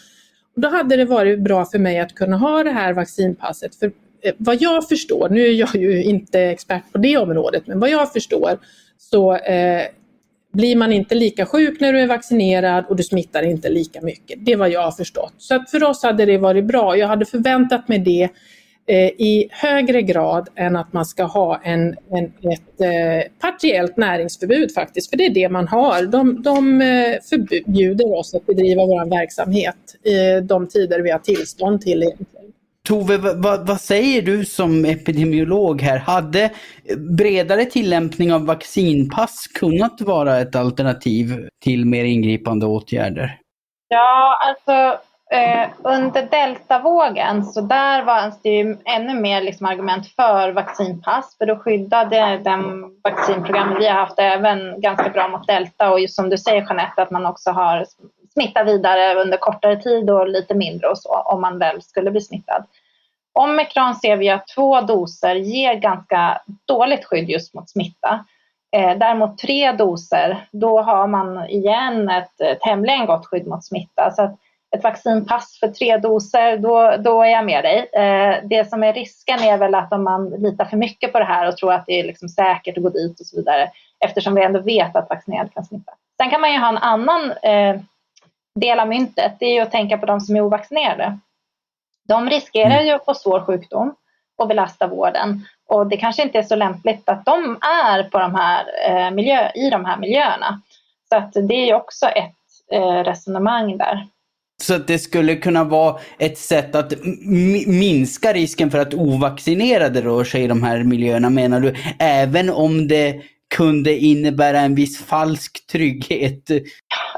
Då 0.57 0.69
hade 0.69 0.97
det 0.97 1.05
varit 1.05 1.41
bra 1.41 1.65
för 1.65 1.79
mig 1.79 1.99
att 1.99 2.15
kunna 2.15 2.37
ha 2.37 2.63
det 2.63 2.71
här 2.71 2.93
vaccinpasset. 2.93 3.75
För 3.75 3.87
eh, 4.23 4.33
vad 4.39 4.63
jag 4.63 4.89
förstår, 4.89 5.29
nu 5.29 5.41
är 5.41 5.53
jag 5.53 5.77
ju 5.77 6.03
inte 6.03 6.41
expert 6.41 6.93
på 6.93 6.99
det 6.99 7.17
området, 7.17 7.67
men 7.67 7.81
vad 7.81 7.91
jag 7.91 8.13
förstår 8.13 8.59
så 8.99 9.37
eh, 9.37 9.83
blir 10.53 10.77
man 10.77 10.93
inte 10.93 11.15
lika 11.15 11.47
sjuk 11.47 11.81
när 11.81 11.93
du 11.93 12.01
är 12.01 12.07
vaccinerad 12.07 12.85
och 12.89 12.97
du 12.97 13.03
smittar 13.03 13.43
inte 13.43 13.69
lika 13.69 14.01
mycket. 14.01 14.47
Det 14.47 14.53
är 14.53 14.57
vad 14.57 14.71
jag 14.71 14.83
har 14.83 14.93
förstått. 14.93 15.35
Så 15.39 15.55
att 15.55 15.71
för 15.71 15.85
oss 15.85 16.03
hade 16.03 16.27
det 16.27 16.39
varit 16.39 16.65
bra. 16.65 16.97
Jag 16.97 17.09
hade 17.09 17.25
förväntat 17.25 17.89
mig 17.89 17.99
det 17.99 18.29
i 18.93 19.49
högre 19.51 20.03
grad 20.03 20.49
än 20.55 20.77
att 20.77 20.93
man 20.93 21.07
ska 21.07 21.25
ha 21.25 21.61
en, 21.65 21.97
en 22.11 22.25
ett 22.53 22.81
eh, 22.81 23.33
partiellt 23.41 23.97
näringsförbud 23.97 24.75
faktiskt, 24.75 25.11
för 25.11 25.17
det 25.17 25.27
är 25.27 25.35
det 25.35 25.49
man 25.49 25.69
har. 25.69 26.03
De, 26.03 26.43
de 26.43 26.81
eh, 26.81 27.21
förbjuder 27.31 28.19
oss 28.19 28.35
att 28.35 28.47
bedriva 28.47 28.87
vår 28.87 29.11
verksamhet 29.11 29.77
i 30.05 30.41
de 30.41 30.67
tider 30.69 31.01
vi 31.01 31.11
har 31.11 31.19
tillstånd 31.19 31.81
till 31.81 32.03
egentligen. 32.03 32.45
Tove, 32.89 33.17
vad, 33.17 33.67
vad, 33.67 33.81
säger 33.81 34.23
du 34.23 34.45
som 34.45 34.85
epidemiolog 34.85 35.83
här? 35.83 35.99
Hade 35.99 36.51
bredare 36.97 37.65
tillämpning 37.65 38.33
av 38.33 38.47
vaccinpass 38.47 39.47
kunnat 39.55 40.01
vara 40.01 40.41
ett 40.41 40.57
alternativ 40.57 41.49
till 41.65 41.87
mer 41.87 42.05
ingripande 42.05 42.67
åtgärder? 42.67 43.39
Ja, 43.89 44.39
alltså 44.49 45.01
Eh, 45.31 45.69
under 45.83 46.23
deltavågen 46.23 47.45
så 47.45 47.61
där 47.61 48.03
var 48.03 48.33
det 48.43 48.49
ju 48.49 48.77
ännu 48.85 49.21
mer 49.21 49.41
liksom 49.41 49.67
argument 49.67 50.07
för 50.07 50.53
vaccinpass 50.53 51.39
för 51.39 51.47
då 51.47 51.57
skyddade 51.57 52.41
den 52.45 52.93
vaccinprogrammet 53.05 53.79
vi 53.79 53.87
har 53.89 53.95
haft 53.95 54.19
även 54.19 54.81
ganska 54.81 55.09
bra 55.09 55.29
mot 55.29 55.47
delta 55.47 55.93
och 55.93 56.01
just 56.01 56.15
som 56.15 56.31
du 56.31 56.39
säger 56.39 56.63
Jeanette 56.63 57.03
att 57.03 57.11
man 57.11 57.27
också 57.27 57.51
har 57.51 57.87
smittat 58.33 58.67
vidare 58.67 59.15
under 59.15 59.37
kortare 59.37 59.77
tid 59.77 60.11
och 60.11 60.29
lite 60.29 60.55
mindre 60.55 60.89
och 60.89 60.99
så 60.99 61.09
om 61.09 61.41
man 61.41 61.59
väl 61.59 61.83
skulle 61.83 62.11
bli 62.11 62.21
smittad. 62.21 62.65
Omikron 63.33 63.95
ser 63.95 64.17
vi 64.17 64.31
att 64.31 64.49
två 64.49 64.81
doser 64.81 65.35
ger 65.35 65.75
ganska 65.75 66.41
dåligt 66.69 67.05
skydd 67.05 67.29
just 67.29 67.55
mot 67.55 67.71
smitta. 67.71 68.25
Eh, 68.77 68.99
däremot 68.99 69.39
tre 69.39 69.73
doser, 69.73 70.49
då 70.53 70.81
har 70.81 71.07
man 71.07 71.49
igen 71.49 72.09
ett 72.09 72.61
tämligen 72.61 73.07
gott 73.07 73.27
skydd 73.27 73.47
mot 73.47 73.65
smitta. 73.65 74.11
Så 74.11 74.23
att 74.23 74.39
ett 74.75 74.83
vaccinpass 74.83 75.59
för 75.61 75.69
tre 75.69 75.97
doser, 75.97 76.57
då, 76.57 76.97
då 76.99 77.23
är 77.23 77.31
jag 77.31 77.45
med 77.45 77.65
dig. 77.65 77.89
Eh, 77.93 78.37
det 78.45 78.69
som 78.69 78.83
är 78.83 78.93
risken 78.93 79.41
är 79.41 79.59
väl 79.59 79.75
att 79.75 79.93
om 79.93 80.05
man 80.05 80.31
litar 80.31 80.65
för 80.65 80.77
mycket 80.77 81.13
på 81.13 81.19
det 81.19 81.25
här 81.25 81.49
och 81.49 81.57
tror 81.57 81.73
att 81.73 81.87
det 81.87 82.01
är 82.01 82.05
liksom 82.05 82.29
säkert 82.29 82.77
att 82.77 82.83
gå 82.83 82.89
dit 82.89 83.21
och 83.21 83.27
så 83.27 83.37
vidare, 83.37 83.71
eftersom 84.05 84.35
vi 84.35 84.43
ändå 84.43 84.61
vet 84.61 84.97
att 84.97 85.11
vaccinerade 85.11 85.51
kan 85.55 85.65
smitta. 85.65 85.93
Sen 86.17 86.31
kan 86.31 86.41
man 86.41 86.53
ju 86.53 86.59
ha 86.59 86.69
en 86.69 86.79
annan 86.79 87.33
eh, 87.43 87.81
del 88.61 88.81
av 88.81 88.89
myntet, 88.89 89.33
det 89.39 89.47
är 89.47 89.55
ju 89.55 89.61
att 89.61 89.71
tänka 89.71 89.99
på 89.99 90.07
de 90.07 90.21
som 90.21 90.37
är 90.37 90.41
ovaccinerade. 90.41 91.19
De 92.09 92.31
riskerar 92.31 92.83
ju 92.83 92.91
att 92.91 93.05
få 93.05 93.15
svår 93.15 93.41
sjukdom 93.41 93.95
och 94.37 94.49
belasta 94.49 94.87
vården. 94.87 95.45
Och 95.69 95.87
det 95.87 95.97
kanske 95.97 96.23
inte 96.23 96.39
är 96.39 96.43
så 96.43 96.57
lämpligt 96.57 97.09
att 97.09 97.25
de 97.25 97.59
är 97.85 98.03
på 98.03 98.19
de 98.19 98.35
här, 98.35 98.65
eh, 98.89 99.11
miljö, 99.11 99.51
i 99.55 99.71
de 99.71 99.85
här 99.85 99.97
miljöerna. 99.97 100.61
Så 101.09 101.17
att 101.17 101.33
det 101.33 101.55
är 101.55 101.67
ju 101.67 101.75
också 101.75 102.07
ett 102.07 102.35
eh, 102.73 103.05
resonemang 103.05 103.77
där. 103.77 104.07
Så 104.63 104.75
att 104.75 104.87
det 104.87 104.99
skulle 104.99 105.37
kunna 105.37 105.65
vara 105.65 106.01
ett 106.19 106.39
sätt 106.39 106.75
att 106.75 106.93
minska 107.67 108.33
risken 108.33 108.71
för 108.71 108.79
att 108.79 108.95
ovaccinerade 108.95 110.03
rör 110.03 110.25
sig 110.25 110.43
i 110.43 110.47
de 110.47 110.63
här 110.63 110.85
miljöerna 110.85 111.31
menar 111.31 111.61
du? 111.61 111.75
Även 111.99 112.51
om 112.51 112.89
det 112.89 113.23
kunde 113.57 113.99
innebära 113.99 114.59
en 114.59 114.75
viss 114.75 115.05
falsk 115.05 115.67
trygghet? 115.67 116.51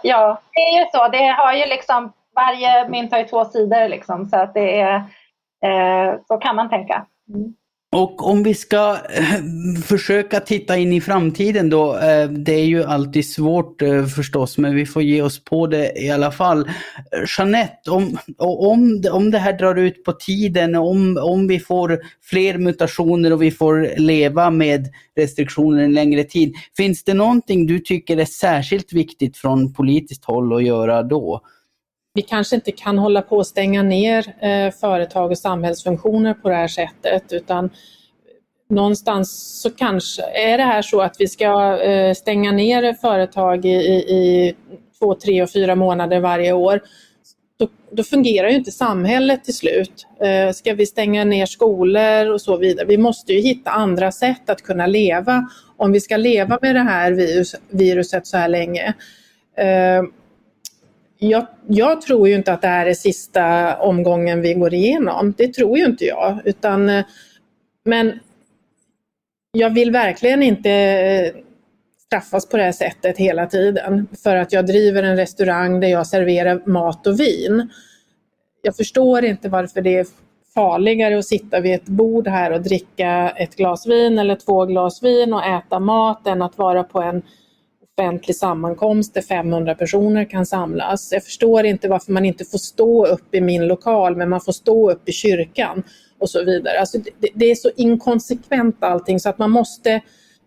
Ja, 0.02 0.40
det 0.52 0.60
är 0.60 0.80
ju 0.80 0.86
så. 0.92 1.08
Det 1.08 1.26
har 1.26 1.52
ju 1.52 1.66
liksom, 1.66 2.12
varje 2.34 2.88
mynt 2.88 3.12
har 3.12 3.18
ju 3.18 3.24
två 3.24 3.44
sidor 3.44 3.88
liksom, 3.88 4.28
så 4.28 4.36
att 4.36 4.54
det 4.54 4.80
är, 4.80 4.94
eh, 5.64 6.14
så 6.28 6.36
kan 6.36 6.56
man 6.56 6.70
tänka. 6.70 7.06
Mm. 7.34 7.54
Och 7.96 8.28
om 8.28 8.42
vi 8.42 8.54
ska 8.54 8.98
eh, 9.10 9.24
försöka 9.84 10.40
titta 10.40 10.76
in 10.76 10.92
i 10.92 11.00
framtiden 11.00 11.70
då, 11.70 11.96
eh, 11.96 12.28
det 12.28 12.54
är 12.54 12.64
ju 12.64 12.84
alltid 12.84 13.30
svårt 13.30 13.82
eh, 13.82 14.06
förstås, 14.06 14.58
men 14.58 14.74
vi 14.74 14.86
får 14.86 15.02
ge 15.02 15.22
oss 15.22 15.44
på 15.44 15.66
det 15.66 15.92
i 16.02 16.10
alla 16.10 16.30
fall. 16.30 16.70
Jeanette, 17.38 17.90
om, 17.90 18.18
om, 18.38 19.02
om 19.12 19.30
det 19.30 19.38
här 19.38 19.58
drar 19.58 19.74
ut 19.74 20.04
på 20.04 20.12
tiden, 20.12 20.74
om, 20.74 21.18
om 21.22 21.46
vi 21.46 21.60
får 21.60 21.98
fler 22.22 22.58
mutationer 22.58 23.32
och 23.32 23.42
vi 23.42 23.50
får 23.50 23.98
leva 23.98 24.50
med 24.50 24.88
restriktioner 25.16 25.82
en 25.82 25.94
längre 25.94 26.24
tid, 26.24 26.54
finns 26.76 27.04
det 27.04 27.14
någonting 27.14 27.66
du 27.66 27.78
tycker 27.78 28.16
är 28.16 28.24
särskilt 28.24 28.92
viktigt 28.92 29.36
från 29.36 29.72
politiskt 29.72 30.24
håll 30.24 30.56
att 30.56 30.64
göra 30.64 31.02
då? 31.02 31.40
Vi 32.16 32.22
kanske 32.22 32.56
inte 32.56 32.72
kan 32.72 32.98
hålla 32.98 33.22
på 33.22 33.40
att 33.40 33.46
stänga 33.46 33.82
ner 33.82 34.34
eh, 34.40 34.72
företag 34.72 35.30
och 35.30 35.38
samhällsfunktioner 35.38 36.34
på 36.34 36.48
det 36.48 36.54
här 36.54 36.68
sättet 36.68 37.32
utan 37.32 37.70
någonstans 38.70 39.60
så 39.62 39.70
kanske 39.70 40.22
är 40.22 40.58
det 40.58 40.64
här 40.64 40.82
så 40.82 41.00
att 41.00 41.16
vi 41.18 41.28
ska 41.28 41.82
eh, 41.82 42.14
stänga 42.14 42.52
ner 42.52 42.94
företag 42.94 43.64
i, 43.64 43.68
i, 43.68 43.94
i 43.94 44.54
två, 44.98 45.14
tre 45.14 45.42
och 45.42 45.50
fyra 45.50 45.74
månader 45.74 46.20
varje 46.20 46.52
år. 46.52 46.80
Då, 47.58 47.68
då, 47.90 48.02
fungerar 48.02 48.48
ju 48.48 48.56
inte 48.56 48.72
samhället 48.72 49.44
till 49.44 49.56
slut. 49.56 50.06
Eh, 50.20 50.52
ska 50.52 50.74
vi 50.74 50.86
stänga 50.86 51.24
ner 51.24 51.46
skolor 51.46 52.30
och 52.30 52.40
så 52.40 52.56
vidare? 52.56 52.86
Vi 52.86 52.98
måste 52.98 53.32
ju 53.32 53.40
hitta 53.40 53.70
andra 53.70 54.12
sätt 54.12 54.50
att 54.50 54.62
kunna 54.62 54.86
leva 54.86 55.48
om 55.76 55.92
vi 55.92 56.00
ska 56.00 56.16
leva 56.16 56.58
med 56.62 56.74
det 56.74 56.80
här 56.80 57.12
virus, 57.12 57.54
viruset 57.70 58.26
så 58.26 58.36
här 58.36 58.48
länge. 58.48 58.94
Eh, 59.56 60.02
jag, 61.18 61.46
jag, 61.66 62.00
tror 62.00 62.28
ju 62.28 62.34
inte 62.34 62.52
att 62.52 62.62
det 62.62 62.68
här 62.68 62.86
är 62.86 62.94
sista 62.94 63.76
omgången 63.76 64.40
vi 64.40 64.54
går 64.54 64.74
igenom. 64.74 65.34
Det 65.36 65.54
tror 65.54 65.78
ju 65.78 65.84
inte 65.84 66.04
jag. 66.04 66.40
Utan, 66.44 66.88
eh, 66.88 67.04
men 67.84 68.20
jag 69.52 69.74
vill 69.74 69.90
verkligen 69.90 70.42
inte 70.42 70.70
eh, 70.70 71.42
straffas 72.06 72.48
på 72.48 72.56
det 72.56 72.62
här 72.62 72.72
sättet 72.72 73.18
hela 73.18 73.46
tiden 73.46 74.06
för 74.22 74.36
att 74.36 74.52
jag 74.52 74.66
driver 74.66 75.02
en 75.02 75.16
restaurang 75.16 75.80
där 75.80 75.88
jag 75.88 76.06
serverar 76.06 76.62
mat 76.66 77.06
och 77.06 77.20
vin. 77.20 77.70
Jag 78.62 78.76
förstår 78.76 79.24
inte 79.24 79.48
varför 79.48 79.80
det 79.80 79.98
är 79.98 80.06
farligare 80.54 81.18
att 81.18 81.26
sitta 81.26 81.60
vid 81.60 81.74
ett 81.74 81.86
bord 81.86 82.28
här 82.28 82.52
och 82.52 82.62
dricka 82.62 83.32
ett 83.36 83.56
glas 83.56 83.86
vin 83.86 84.18
eller 84.18 84.36
två 84.36 84.64
glas 84.64 85.02
vin 85.02 85.34
och 85.34 85.44
äta 85.44 85.78
mat 85.80 86.26
än 86.26 86.42
att 86.42 86.58
vara 86.58 86.84
på 86.84 87.02
en 87.02 87.22
offentlig 88.00 88.36
sammankomst 88.36 89.14
där 89.14 89.22
500 89.22 89.74
personer 89.74 90.24
kan 90.24 90.46
samlas. 90.46 91.12
Jag 91.12 91.24
förstår 91.24 91.64
inte 91.64 91.88
varför 91.88 92.12
man 92.12 92.24
inte 92.24 92.44
får 92.44 92.58
stå 92.58 93.06
upp 93.06 93.34
i 93.34 93.40
min 93.40 93.66
lokal 93.66 94.16
men 94.16 94.28
man 94.28 94.40
får 94.40 94.52
stå 94.52 94.90
upp 94.90 95.08
i 95.08 95.12
kyrkan 95.12 95.82
och 96.18 96.30
så 96.30 96.44
vidare. 96.44 96.80
Alltså 96.80 96.98
det, 96.98 97.28
det 97.34 97.50
är 97.50 97.54
så 97.54 97.70
inkonsekvent 97.76 98.76
allting 98.80 99.20
så 99.20 99.28
att 99.28 99.38
man 99.38 99.50
måste, 99.50 100.00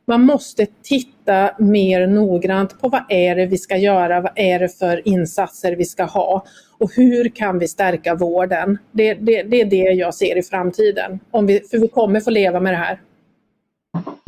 man 0.08 0.22
måste 0.22 0.68
titta 0.84 1.52
mer 1.60 2.08
noggrant 2.08 2.82
på 2.82 2.90
vad 2.90 3.04
är 3.10 3.36
det 3.36 3.46
vi 3.46 3.58
ska 3.58 3.78
göra, 3.78 4.22
vad 4.22 4.32
är 4.36 4.60
det 4.60 4.70
för 4.70 5.08
insatser 5.08 5.76
vi 5.76 5.86
ska 5.86 6.04
ha 6.04 6.46
och 6.78 6.92
hur 6.96 7.30
kan 7.30 7.60
vi 7.60 7.68
stärka 7.68 8.16
vården? 8.16 8.78
Det, 8.92 9.14
det, 9.14 9.44
det 9.44 9.62
är 9.62 9.66
det 9.66 9.92
jag 9.92 10.14
ser 10.14 10.38
i 10.38 10.44
framtiden, 10.44 11.20
om 11.32 11.46
vi, 11.46 11.60
för 11.60 11.78
vi 11.78 11.88
kommer 11.88 12.20
få 12.20 12.30
leva 12.30 12.60
med 12.60 12.74
det 12.74 12.78
här. 12.78 13.00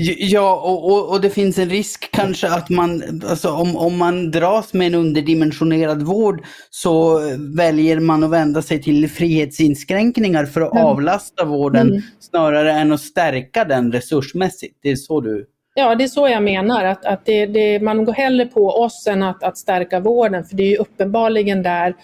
Ja, 0.03 0.61
och, 0.63 0.91
och, 0.91 1.09
och, 1.09 1.21
det 1.21 1.29
finns 1.29 1.57
en 1.57 1.69
risk 1.69 2.11
kanske 2.11 2.49
att 2.49 2.69
man, 2.69 3.21
alltså 3.29 3.49
om, 3.49 3.77
om 3.77 3.97
man 3.97 4.31
dras 4.31 4.73
med 4.73 4.87
en 4.87 4.95
underdimensionerad 4.95 6.01
vård 6.01 6.43
så 6.69 7.19
väljer 7.57 7.99
man 7.99 8.23
att 8.23 8.29
vända 8.29 8.61
sig 8.61 8.81
till 8.81 9.09
frihetsinskränkningar 9.09 10.45
för 10.45 10.61
att 10.61 10.71
mm. 10.71 10.85
avlasta 10.85 11.45
vården 11.45 11.89
mm. 11.89 12.01
snarare 12.19 12.71
än 12.71 12.91
att 12.91 13.01
stärka 13.01 13.65
den 13.65 13.91
resursmässigt. 13.91 14.79
Det 14.81 14.91
är 14.91 14.95
så 14.95 15.21
du... 15.21 15.47
Ja, 15.73 15.95
det 15.95 16.03
är 16.03 16.07
så 16.07 16.27
jag 16.27 16.43
menar. 16.43 16.85
Att, 16.85 17.05
att 17.05 17.25
det, 17.25 17.45
det, 17.45 17.79
man 17.79 18.05
går 18.05 18.13
hellre 18.13 18.45
på 18.45 18.67
oss 18.67 19.07
än 19.07 19.23
att, 19.23 19.43
att 19.43 19.57
stärka 19.57 19.99
vården, 19.99 20.43
för 20.43 20.55
det 20.55 20.63
är 20.63 20.69
ju 20.69 20.77
uppenbarligen 20.77 21.63
där 21.63 21.95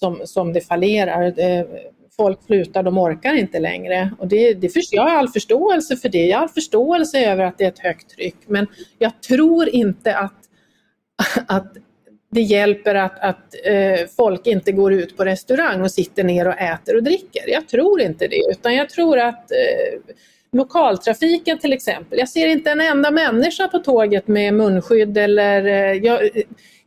som, 0.00 0.20
som 0.24 0.52
det 0.52 0.60
fallerar 0.60 1.40
eh, 1.40 1.64
folk 2.16 2.42
slutar, 2.46 2.82
de 2.82 2.98
orkar 2.98 3.34
inte 3.34 3.58
längre. 3.58 4.10
Och 4.18 4.28
det, 4.28 4.54
det 4.54 4.68
för, 4.68 4.82
jag 4.90 5.02
har 5.02 5.10
all 5.10 5.28
förståelse 5.28 5.96
för 5.96 6.08
det. 6.08 6.26
Jag 6.26 6.36
har 6.36 6.42
all 6.42 6.48
förståelse 6.48 7.24
över 7.24 7.44
att 7.44 7.58
det 7.58 7.64
är 7.64 7.68
ett 7.68 7.78
högt 7.78 8.10
tryck. 8.10 8.36
Men 8.46 8.66
jag 8.98 9.22
tror 9.22 9.68
inte 9.68 10.16
att, 10.16 10.38
att 11.46 11.76
det 12.30 12.40
hjälper 12.40 12.94
att, 12.94 13.18
att 13.20 13.54
eh, 13.64 14.06
folk 14.16 14.46
inte 14.46 14.72
går 14.72 14.92
ut 14.92 15.16
på 15.16 15.24
restaurang 15.24 15.80
och 15.80 15.90
sitter 15.90 16.24
ner 16.24 16.48
och 16.48 16.58
äter 16.58 16.96
och 16.96 17.02
dricker. 17.02 17.48
Jag 17.48 17.68
tror 17.68 18.00
inte 18.00 18.26
det, 18.28 18.42
utan 18.50 18.74
jag 18.74 18.88
tror 18.88 19.18
att 19.18 19.50
eh, 19.50 20.14
lokaltrafiken 20.52 21.58
till 21.58 21.72
exempel, 21.72 22.18
jag 22.18 22.28
ser 22.28 22.46
inte 22.46 22.70
en 22.70 22.80
enda 22.80 23.10
människa 23.10 23.68
på 23.68 23.78
tåget 23.78 24.28
med 24.28 24.54
munskydd 24.54 25.18
eller 25.18 25.64
eh, 25.64 25.92
jag, 25.92 26.30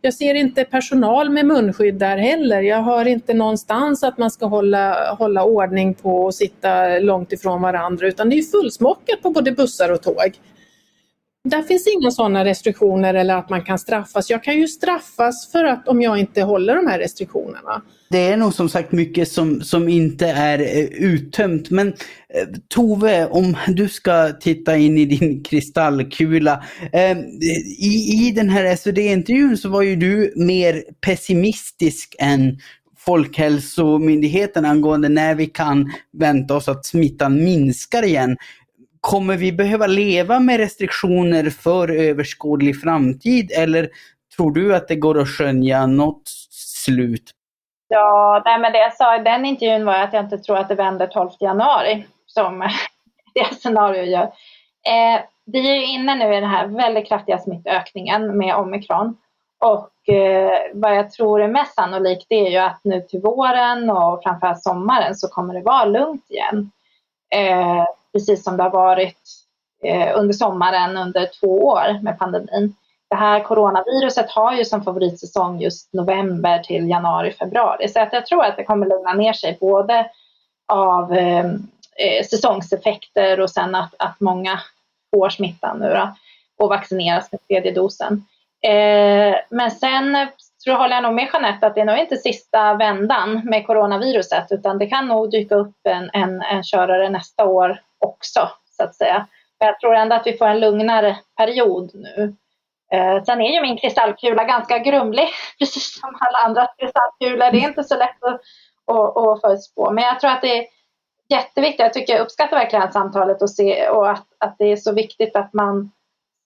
jag 0.01 0.13
ser 0.13 0.33
inte 0.33 0.63
personal 0.63 1.29
med 1.29 1.45
munskydd 1.45 1.95
där 1.95 2.17
heller. 2.17 2.61
Jag 2.61 2.83
hör 2.83 3.07
inte 3.07 3.33
någonstans 3.33 4.03
att 4.03 4.17
man 4.17 4.31
ska 4.31 4.45
hålla, 4.45 5.13
hålla 5.13 5.43
ordning 5.43 5.93
på 5.93 6.23
och 6.23 6.35
sitta 6.35 6.99
långt 6.99 7.31
ifrån 7.33 7.61
varandra 7.61 8.07
utan 8.07 8.29
det 8.29 8.37
är 8.37 8.43
fullsmockat 8.43 9.21
på 9.21 9.29
både 9.29 9.51
bussar 9.51 9.91
och 9.91 10.01
tåg. 10.01 10.39
Där 11.43 11.61
finns 11.61 11.87
inga 11.87 12.11
sådana 12.11 12.45
restriktioner 12.45 13.13
eller 13.13 13.35
att 13.35 13.49
man 13.49 13.63
kan 13.63 13.79
straffas. 13.79 14.29
Jag 14.29 14.43
kan 14.43 14.57
ju 14.57 14.67
straffas 14.67 15.51
för 15.51 15.63
att 15.63 15.87
om 15.87 16.01
jag 16.01 16.17
inte 16.17 16.41
håller 16.41 16.75
de 16.75 16.87
här 16.87 16.99
restriktionerna. 16.99 17.81
Det 18.09 18.17
är 18.17 18.37
nog 18.37 18.53
som 18.53 18.69
sagt 18.69 18.91
mycket 18.91 19.31
som, 19.31 19.61
som 19.61 19.89
inte 19.89 20.27
är 20.27 20.59
eh, 20.59 20.85
uttömt. 20.85 21.69
Men 21.69 21.87
eh, 21.87 21.93
Tove, 22.67 23.27
om 23.27 23.57
du 23.67 23.89
ska 23.89 24.29
titta 24.31 24.77
in 24.77 24.97
i 24.97 25.05
din 25.05 25.43
kristallkula. 25.49 26.63
Eh, 26.93 27.17
I, 27.79 28.27
I 28.27 28.31
den 28.35 28.49
här 28.49 28.75
SvD-intervjun 28.75 29.57
så 29.57 29.69
var 29.69 29.81
ju 29.81 29.95
du 29.95 30.33
mer 30.35 30.83
pessimistisk 31.05 32.15
än 32.19 32.57
Folkhälsomyndigheten 33.05 34.65
angående 34.65 35.09
när 35.09 35.35
vi 35.35 35.45
kan 35.45 35.91
vänta 36.13 36.55
oss 36.55 36.67
att 36.67 36.85
smittan 36.85 37.43
minskar 37.43 38.03
igen. 38.03 38.37
Kommer 39.01 39.37
vi 39.37 39.51
behöva 39.51 39.87
leva 39.87 40.39
med 40.39 40.57
restriktioner 40.57 41.49
för 41.49 41.91
överskådlig 41.91 42.81
framtid 42.81 43.51
eller 43.51 43.89
tror 44.35 44.51
du 44.51 44.75
att 44.75 44.87
det 44.87 44.95
går 44.95 45.19
att 45.19 45.29
skönja 45.29 45.85
något 45.85 46.29
slut? 46.85 47.31
Ja, 47.87 48.41
nej, 48.45 48.59
men 48.59 48.71
det 48.71 48.79
jag 48.79 48.93
sa 48.93 49.15
i 49.15 49.23
den 49.23 49.45
intervjun 49.45 49.85
var 49.85 49.93
att 49.93 50.13
jag 50.13 50.23
inte 50.23 50.37
tror 50.37 50.57
att 50.57 50.69
det 50.69 50.75
vänder 50.75 51.07
12 51.07 51.29
januari 51.39 52.05
som 52.25 52.59
det 53.33 53.55
scenario 53.55 54.03
gör. 54.03 54.23
Eh, 54.87 55.21
vi 55.45 55.69
är 55.69 55.75
ju 55.75 55.85
inne 55.85 56.15
nu 56.15 56.33
i 56.33 56.39
den 56.39 56.49
här 56.49 56.67
väldigt 56.67 57.07
kraftiga 57.07 57.37
smittökningen 57.37 58.37
med 58.37 58.55
omikron. 58.55 59.17
Och 59.59 60.13
eh, 60.13 60.51
vad 60.73 60.97
jag 60.97 61.11
tror 61.11 61.41
är 61.41 61.47
mest 61.47 61.75
sannolikt 61.75 62.25
det 62.29 62.35
är 62.35 62.49
ju 62.49 62.57
att 62.57 62.79
nu 62.83 63.01
till 63.01 63.21
våren 63.21 63.89
och 63.89 64.23
framförallt 64.23 64.63
sommaren 64.63 65.15
så 65.15 65.27
kommer 65.27 65.53
det 65.53 65.61
vara 65.61 65.85
lugnt 65.85 66.25
igen. 66.29 66.71
Eh, 67.35 67.85
precis 68.13 68.43
som 68.43 68.57
det 68.57 68.63
har 68.63 68.69
varit 68.69 69.17
eh, 69.83 70.19
under 70.19 70.33
sommaren 70.33 70.97
under 70.97 71.29
två 71.39 71.65
år 71.65 72.03
med 72.03 72.19
pandemin. 72.19 72.75
Det 73.09 73.15
här 73.15 73.39
coronaviruset 73.43 74.29
har 74.29 74.53
ju 74.53 74.65
som 74.65 74.83
favoritsäsong 74.83 75.61
just 75.61 75.93
november 75.93 76.59
till 76.59 76.89
januari, 76.89 77.31
februari. 77.31 77.87
Så 77.87 77.99
att 77.99 78.13
jag 78.13 78.25
tror 78.25 78.43
att 78.43 78.57
det 78.57 78.63
kommer 78.63 78.87
lugna 78.87 79.13
ner 79.13 79.33
sig 79.33 79.57
både 79.59 80.09
av 80.73 81.13
eh, 81.13 81.45
eh, 81.95 82.25
säsongseffekter 82.29 83.39
och 83.39 83.49
sen 83.49 83.75
att, 83.75 83.93
att 83.99 84.19
många 84.19 84.59
får 85.15 85.29
smittan 85.29 85.79
nu 85.79 85.89
då, 85.89 86.15
och 86.57 86.69
vaccineras 86.69 87.31
med 87.31 87.47
tredje 87.47 87.71
dosen. 87.71 88.25
Eh, 88.63 89.35
men 89.49 89.71
sen 89.71 90.27
tror, 90.63 90.75
håller 90.75 90.95
jag 90.95 91.03
nog 91.03 91.13
med 91.13 91.29
Jeanette 91.33 91.67
att 91.67 91.75
det 91.75 91.81
är 91.81 91.85
nog 91.85 91.97
inte 91.97 92.17
sista 92.17 92.73
vändan 92.73 93.41
med 93.43 93.67
coronaviruset 93.67 94.47
utan 94.51 94.77
det 94.77 94.87
kan 94.87 95.07
nog 95.07 95.31
dyka 95.31 95.55
upp 95.55 95.75
en, 95.83 96.09
en, 96.13 96.41
en 96.41 96.63
körare 96.63 97.09
nästa 97.09 97.45
år 97.45 97.79
också 98.01 98.49
så 98.77 98.83
att 98.83 98.95
säga. 98.95 99.27
Men 99.59 99.67
jag 99.67 99.79
tror 99.79 99.95
ändå 99.95 100.15
att 100.15 100.27
vi 100.27 100.37
får 100.37 100.45
en 100.45 100.59
lugnare 100.59 101.17
period 101.37 101.91
nu. 101.93 102.35
Eh, 102.91 103.23
sen 103.23 103.41
är 103.41 103.53
ju 103.53 103.61
min 103.61 103.77
kristallkula 103.77 104.43
ganska 104.43 104.77
grumlig, 104.79 105.27
precis 105.59 105.99
som 105.99 106.17
alla 106.19 106.37
andra 106.45 106.67
kristallkulor. 106.77 107.51
Det 107.51 107.57
är 107.57 107.67
inte 107.67 107.83
så 107.83 107.97
lätt 107.97 108.23
att, 108.23 108.41
att, 108.85 109.17
att 109.17 109.41
förutspå. 109.41 109.91
Men 109.91 110.03
jag 110.03 110.19
tror 110.19 110.31
att 110.31 110.41
det, 110.41 110.57
är 110.57 110.65
jätteviktigt. 111.31 111.79
Jag 111.79 111.93
tycker 111.93 112.13
jag 112.13 112.21
uppskattar 112.21 112.57
verkligen 112.57 112.91
samtalet 112.91 113.41
och, 113.41 113.49
se, 113.49 113.89
och 113.89 114.09
att, 114.09 114.27
att 114.37 114.55
det 114.57 114.65
är 114.65 114.75
så 114.75 114.93
viktigt 114.93 115.35
att 115.35 115.53
man 115.53 115.91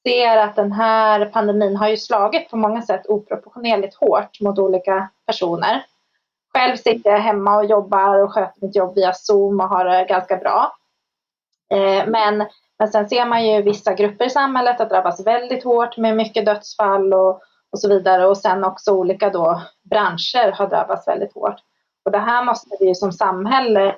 ser 0.08 0.38
att 0.38 0.56
den 0.56 0.72
här 0.72 1.26
pandemin 1.26 1.76
har 1.76 1.88
ju 1.88 1.98
slagit 1.98 2.50
på 2.50 2.58
många 2.58 2.82
sätt 2.82 3.08
oproportionerligt 3.08 3.96
hårt 3.96 4.42
mot 4.42 4.60
olika 4.60 5.10
personer. 5.26 5.86
Själv 6.54 6.76
sitter 6.76 7.10
jag 7.10 7.20
hemma 7.20 7.58
och 7.58 7.66
jobbar 7.66 8.24
och 8.24 8.34
sköter 8.34 8.66
mitt 8.66 8.76
jobb 8.76 8.96
via 8.96 9.14
Zoom 9.14 9.60
och 9.60 9.70
har 9.70 9.86
det 9.86 10.06
ganska 10.10 10.38
bra. 10.38 10.76
Eh, 11.74 12.08
men, 12.08 12.46
men 12.80 12.88
sen 12.88 13.10
ser 13.10 13.26
man 13.26 13.46
ju 13.48 13.62
vissa 13.62 13.94
grupper 13.94 14.26
i 14.26 14.30
samhället 14.30 14.82
att 14.82 14.90
drabbas 14.90 15.28
väldigt 15.28 15.64
hårt 15.64 15.98
med 15.98 16.16
mycket 16.16 16.46
dödsfall 16.46 17.14
och, 17.14 17.42
och 17.72 17.80
så 17.80 17.90
vidare. 17.90 18.28
Och 18.28 18.38
sen 18.38 18.64
också 18.64 18.92
olika 18.92 19.30
då 19.30 19.62
branscher 19.90 20.52
har 20.52 20.68
drabbats 20.68 21.08
väldigt 21.08 21.34
hårt. 21.34 21.60
Och 22.06 22.12
det 22.12 22.20
här 22.20 22.46
måste 22.46 22.78
vi 22.80 22.96
som 22.96 23.12
samhälle 23.12 23.96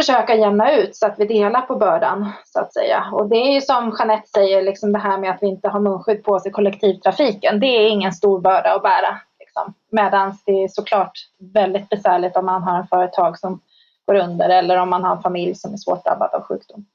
försöka 0.00 0.34
jämna 0.34 0.72
ut 0.72 0.96
så 0.96 1.06
att 1.06 1.18
vi 1.18 1.24
delar 1.24 1.60
på 1.60 1.76
bördan 1.76 2.32
så 2.44 2.60
att 2.60 2.72
säga. 2.72 3.04
Och 3.12 3.28
det 3.28 3.36
är 3.36 3.52
ju 3.54 3.60
som 3.60 3.96
Jeanette 3.98 4.28
säger, 4.28 4.62
liksom 4.62 4.92
det 4.92 4.98
här 4.98 5.18
med 5.18 5.30
att 5.30 5.42
vi 5.42 5.46
inte 5.46 5.68
har 5.68 5.80
munskydd 5.80 6.24
på 6.24 6.32
oss 6.32 6.46
i 6.46 6.50
kollektivtrafiken. 6.50 7.60
Det 7.60 7.66
är 7.66 7.88
ingen 7.88 8.12
stor 8.12 8.40
börda 8.40 8.74
att 8.74 8.82
bära. 8.82 9.20
Liksom. 9.40 9.74
Medan 9.90 10.38
det 10.46 10.64
är 10.64 10.68
såklart 10.68 11.12
väldigt 11.54 11.88
besvärligt 11.88 12.36
om 12.36 12.46
man 12.46 12.62
har 12.62 12.78
en 12.78 12.86
företag 12.86 13.38
som 13.38 13.60
går 14.06 14.14
under 14.14 14.48
eller 14.48 14.76
om 14.76 14.90
man 14.90 15.04
har 15.04 15.16
en 15.16 15.22
familj 15.22 15.54
som 15.54 15.72
är 15.72 15.76
svårt 15.76 16.04
drabbad 16.04 16.34
av 16.34 16.42
sjukdom. 16.42 16.86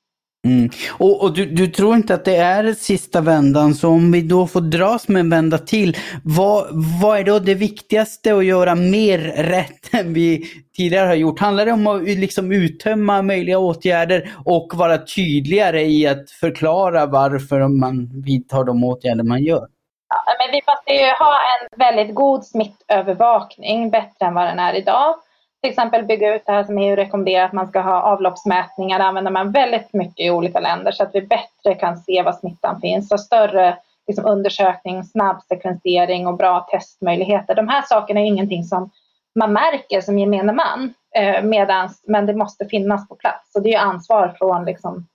Mm. 0.47 0.69
Och, 0.99 1.23
och 1.23 1.33
du, 1.33 1.45
du, 1.45 1.67
tror 1.67 1.95
inte 1.95 2.13
att 2.13 2.25
det 2.25 2.35
är 2.35 2.73
sista 2.73 3.21
vändan, 3.21 3.73
så 3.73 3.89
om 3.89 4.11
vi 4.11 4.21
då 4.21 4.47
får 4.47 4.61
dras 4.61 5.07
med 5.07 5.19
en 5.19 5.29
vända 5.29 5.57
till, 5.57 5.97
vad, 6.23 6.67
vad 7.01 7.19
är 7.19 7.23
då 7.23 7.39
det 7.39 7.53
viktigaste 7.53 8.35
att 8.35 8.45
göra 8.45 8.75
mer 8.75 9.17
rätt 9.37 9.93
än 9.99 10.13
vi 10.13 10.43
tidigare 10.77 11.07
har 11.07 11.15
gjort? 11.15 11.39
Handlar 11.39 11.65
det 11.65 11.71
om 11.71 11.87
att 11.87 12.03
liksom 12.03 12.51
uttömma 12.51 13.21
möjliga 13.21 13.59
åtgärder 13.59 14.29
och 14.45 14.71
vara 14.75 14.97
tydligare 14.97 15.81
i 15.81 16.07
att 16.07 16.29
förklara 16.29 17.05
varför 17.05 17.67
man 17.67 18.21
vidtar 18.25 18.63
de 18.63 18.83
åtgärder 18.83 19.23
man 19.23 19.43
gör? 19.43 19.67
Ja, 20.09 20.33
men 20.39 20.51
vi 20.51 20.61
måste 20.67 20.93
ju 20.93 21.11
ha 21.19 21.35
en 21.35 21.79
väldigt 21.79 22.15
god 22.15 22.45
smittövervakning, 22.45 23.89
bättre 23.89 24.25
än 24.25 24.33
vad 24.33 24.47
den 24.47 24.59
är 24.59 24.73
idag 24.73 25.15
till 25.61 25.69
exempel 25.69 26.05
bygga 26.05 26.35
ut 26.35 26.45
det 26.45 26.51
här 26.51 26.63
som 26.63 26.77
EU 26.77 26.95
rekommenderar 26.95 27.45
att 27.45 27.53
man 27.53 27.67
ska 27.67 27.81
ha 27.81 28.01
avloppsmätningar. 28.01 28.99
Det 28.99 29.05
använder 29.05 29.31
man 29.31 29.51
väldigt 29.51 29.93
mycket 29.93 30.25
i 30.25 30.29
olika 30.29 30.59
länder 30.59 30.91
så 30.91 31.03
att 31.03 31.15
vi 31.15 31.21
bättre 31.21 31.75
kan 31.79 31.97
se 31.97 32.23
var 32.23 32.33
smittan 32.33 32.81
finns. 32.81 33.11
Och 33.11 33.19
större 33.19 33.77
liksom, 34.07 34.25
undersökning, 34.25 35.03
snabb 35.03 35.41
sekvensering 35.41 36.27
och 36.27 36.37
bra 36.37 36.67
testmöjligheter. 36.71 37.55
De 37.55 37.67
här 37.67 37.81
sakerna 37.81 38.19
är 38.19 38.25
ingenting 38.25 38.63
som 38.63 38.89
man 39.35 39.53
märker 39.53 40.01
som 40.01 40.19
gemene 40.19 40.53
man. 40.53 40.93
Eh, 41.15 41.43
medans, 41.43 42.03
men 42.07 42.25
det 42.25 42.33
måste 42.33 42.65
finnas 42.65 43.07
på 43.07 43.15
plats. 43.15 43.55
Och 43.55 43.61
det 43.61 43.73
är 43.73 43.79
ansvar 43.79 44.35
från 44.37 44.65
liksom, 44.65 45.07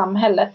samhället. 0.00 0.52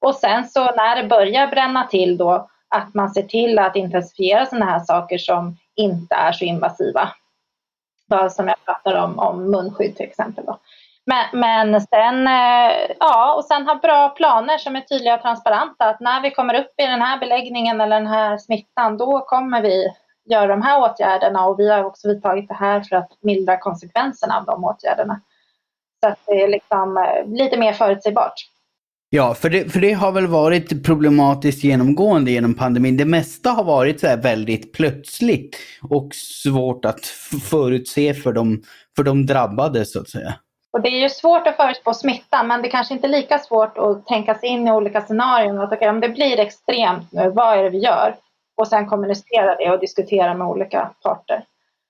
Och 0.00 0.14
sen 0.14 0.48
så 0.48 0.60
när 0.60 1.02
det 1.02 1.08
börjar 1.08 1.46
bränna 1.46 1.86
till 1.86 2.16
då 2.16 2.48
att 2.68 2.94
man 2.94 3.10
ser 3.10 3.22
till 3.22 3.58
att 3.58 3.76
intensifiera 3.76 4.46
sådana 4.46 4.66
här 4.66 4.80
saker 4.80 5.18
som 5.18 5.56
inte 5.76 6.14
är 6.14 6.32
så 6.32 6.44
invasiva 6.44 7.08
som 8.28 8.48
jag 8.48 8.56
pratar 8.64 9.04
om, 9.04 9.18
om 9.18 9.50
munskydd 9.50 9.96
till 9.96 10.06
exempel. 10.06 10.44
Då. 10.46 10.58
Men, 11.06 11.40
men 11.40 11.80
sen, 11.80 12.26
eh, 12.26 12.94
ja, 13.00 13.34
och 13.34 13.44
sen 13.44 13.66
ha 13.66 13.74
bra 13.74 14.08
planer 14.08 14.58
som 14.58 14.76
är 14.76 14.80
tydliga 14.80 15.14
och 15.14 15.22
transparenta. 15.22 15.84
Att 15.84 16.00
när 16.00 16.22
vi 16.22 16.30
kommer 16.30 16.54
upp 16.54 16.74
i 16.76 16.86
den 16.86 17.02
här 17.02 17.18
beläggningen 17.18 17.80
eller 17.80 17.96
den 17.96 18.06
här 18.06 18.38
smittan, 18.38 18.96
då 18.96 19.20
kommer 19.20 19.62
vi 19.62 19.88
göra 20.24 20.46
de 20.46 20.62
här 20.62 20.80
åtgärderna 20.80 21.46
och 21.46 21.58
vi 21.58 21.70
har 21.70 21.84
också 21.84 22.08
vidtagit 22.08 22.48
det 22.48 22.54
här 22.54 22.80
för 22.80 22.96
att 22.96 23.10
mildra 23.20 23.56
konsekvenserna 23.56 24.36
av 24.36 24.44
de 24.44 24.64
åtgärderna. 24.64 25.20
Så 26.00 26.08
att 26.08 26.18
det 26.26 26.42
är 26.42 26.48
liksom 26.48 26.96
eh, 26.96 27.26
lite 27.26 27.56
mer 27.56 27.72
förutsägbart. 27.72 28.34
Ja, 29.10 29.34
för 29.34 29.50
det, 29.50 29.72
för 29.72 29.80
det 29.80 29.92
har 29.92 30.12
väl 30.12 30.26
varit 30.26 30.86
problematiskt 30.86 31.64
genomgående 31.64 32.30
genom 32.30 32.54
pandemin. 32.54 32.96
Det 32.96 33.04
mesta 33.04 33.50
har 33.50 33.64
varit 33.64 34.00
så 34.00 34.16
väldigt 34.16 34.72
plötsligt 34.72 35.56
och 35.90 36.14
svårt 36.14 36.84
att 36.84 37.06
förutse 37.50 38.14
för 38.14 38.32
de, 38.32 38.62
för 38.96 39.02
de 39.02 39.26
drabbade 39.26 39.84
så 39.84 40.00
att 40.00 40.08
säga. 40.08 40.34
Och 40.72 40.80
det 40.80 40.88
är 40.88 41.00
ju 41.00 41.08
svårt 41.08 41.46
att 41.46 41.56
förutspå 41.56 41.94
smittan 41.94 42.46
men 42.46 42.62
det 42.62 42.68
kanske 42.68 42.94
inte 42.94 43.06
är 43.06 43.10
lika 43.10 43.38
svårt 43.38 43.78
att 43.78 44.06
tänka 44.06 44.34
sig 44.34 44.48
in 44.48 44.68
i 44.68 44.72
olika 44.72 45.00
scenarion. 45.00 45.58
Att 45.58 45.72
okay, 45.72 45.88
om 45.88 46.00
det 46.00 46.08
blir 46.08 46.40
extremt 46.40 47.12
nu, 47.12 47.30
vad 47.30 47.58
är 47.58 47.62
det 47.62 47.70
vi 47.70 47.78
gör? 47.78 48.14
Och 48.56 48.68
sen 48.68 48.86
kommunicera 48.86 49.56
det 49.56 49.70
och 49.70 49.80
diskutera 49.80 50.34
med 50.34 50.46
olika 50.46 50.90
parter. 51.02 51.44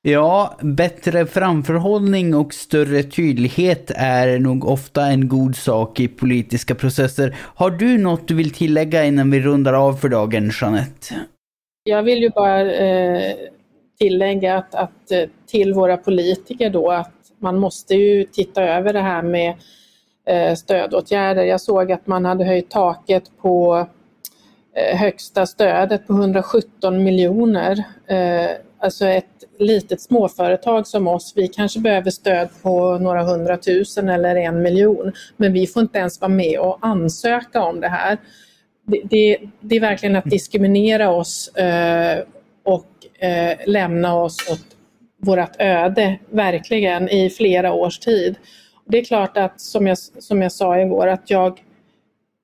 Ja, 0.06 0.54
bättre 0.60 1.26
framförhållning 1.26 2.34
och 2.34 2.54
större 2.54 3.02
tydlighet 3.02 3.90
är 3.96 4.38
nog 4.38 4.64
ofta 4.64 5.06
en 5.06 5.28
god 5.28 5.56
sak 5.56 6.00
i 6.00 6.08
politiska 6.08 6.74
processer. 6.74 7.36
Har 7.38 7.70
du 7.70 7.98
något 7.98 8.28
du 8.28 8.34
vill 8.34 8.50
tillägga 8.50 9.04
innan 9.04 9.30
vi 9.30 9.40
rundar 9.40 9.72
av 9.72 9.92
för 9.92 10.08
dagen, 10.08 10.50
Jeanette? 10.60 11.14
Jag 11.84 12.02
vill 12.02 12.22
ju 12.22 12.30
bara 12.30 12.72
eh, 12.72 13.34
tillägga 13.98 14.56
att, 14.56 14.74
att, 14.74 15.10
eh, 15.10 15.24
till 15.46 15.74
våra 15.74 15.96
politiker 15.96 16.70
då 16.70 16.90
att 16.90 17.12
man 17.38 17.58
måste 17.58 17.94
ju 17.94 18.24
titta 18.24 18.62
över 18.62 18.92
det 18.92 19.02
här 19.02 19.22
med 19.22 19.54
eh, 20.26 20.54
stödåtgärder. 20.54 21.44
Jag 21.44 21.60
såg 21.60 21.92
att 21.92 22.06
man 22.06 22.24
hade 22.24 22.44
höjt 22.44 22.70
taket 22.70 23.24
på 23.42 23.86
eh, 24.76 24.98
högsta 24.98 25.46
stödet 25.46 26.06
på 26.06 26.12
117 26.12 27.04
miljoner. 27.04 27.84
Eh, 28.06 28.50
Alltså 28.84 29.06
ett 29.06 29.44
litet 29.58 30.00
småföretag 30.00 30.86
som 30.86 31.08
oss, 31.08 31.32
vi 31.36 31.48
kanske 31.48 31.80
behöver 31.80 32.10
stöd 32.10 32.48
på 32.62 32.98
några 32.98 33.22
hundratusen 33.22 34.08
eller 34.08 34.36
en 34.36 34.62
miljon, 34.62 35.12
men 35.36 35.52
vi 35.52 35.66
får 35.66 35.82
inte 35.82 35.98
ens 35.98 36.20
vara 36.20 36.28
med 36.28 36.58
och 36.58 36.78
ansöka 36.80 37.62
om 37.62 37.80
det 37.80 37.88
här. 37.88 38.18
Det, 38.86 39.00
det, 39.04 39.38
det 39.60 39.76
är 39.76 39.80
verkligen 39.80 40.16
att 40.16 40.24
diskriminera 40.24 41.10
oss 41.10 41.48
eh, 41.48 42.24
och 42.62 43.22
eh, 43.24 43.58
lämna 43.66 44.16
oss 44.16 44.50
åt 44.50 44.66
vårt 45.20 45.56
öde, 45.60 46.18
verkligen, 46.30 47.08
i 47.08 47.30
flera 47.30 47.72
års 47.72 47.98
tid. 47.98 48.36
Det 48.86 48.98
är 48.98 49.04
klart 49.04 49.36
att, 49.36 49.60
som 49.60 49.86
jag, 49.86 49.98
som 49.98 50.42
jag 50.42 50.52
sa 50.52 50.80
igår, 50.80 51.06
att 51.06 51.30
jag 51.30 51.60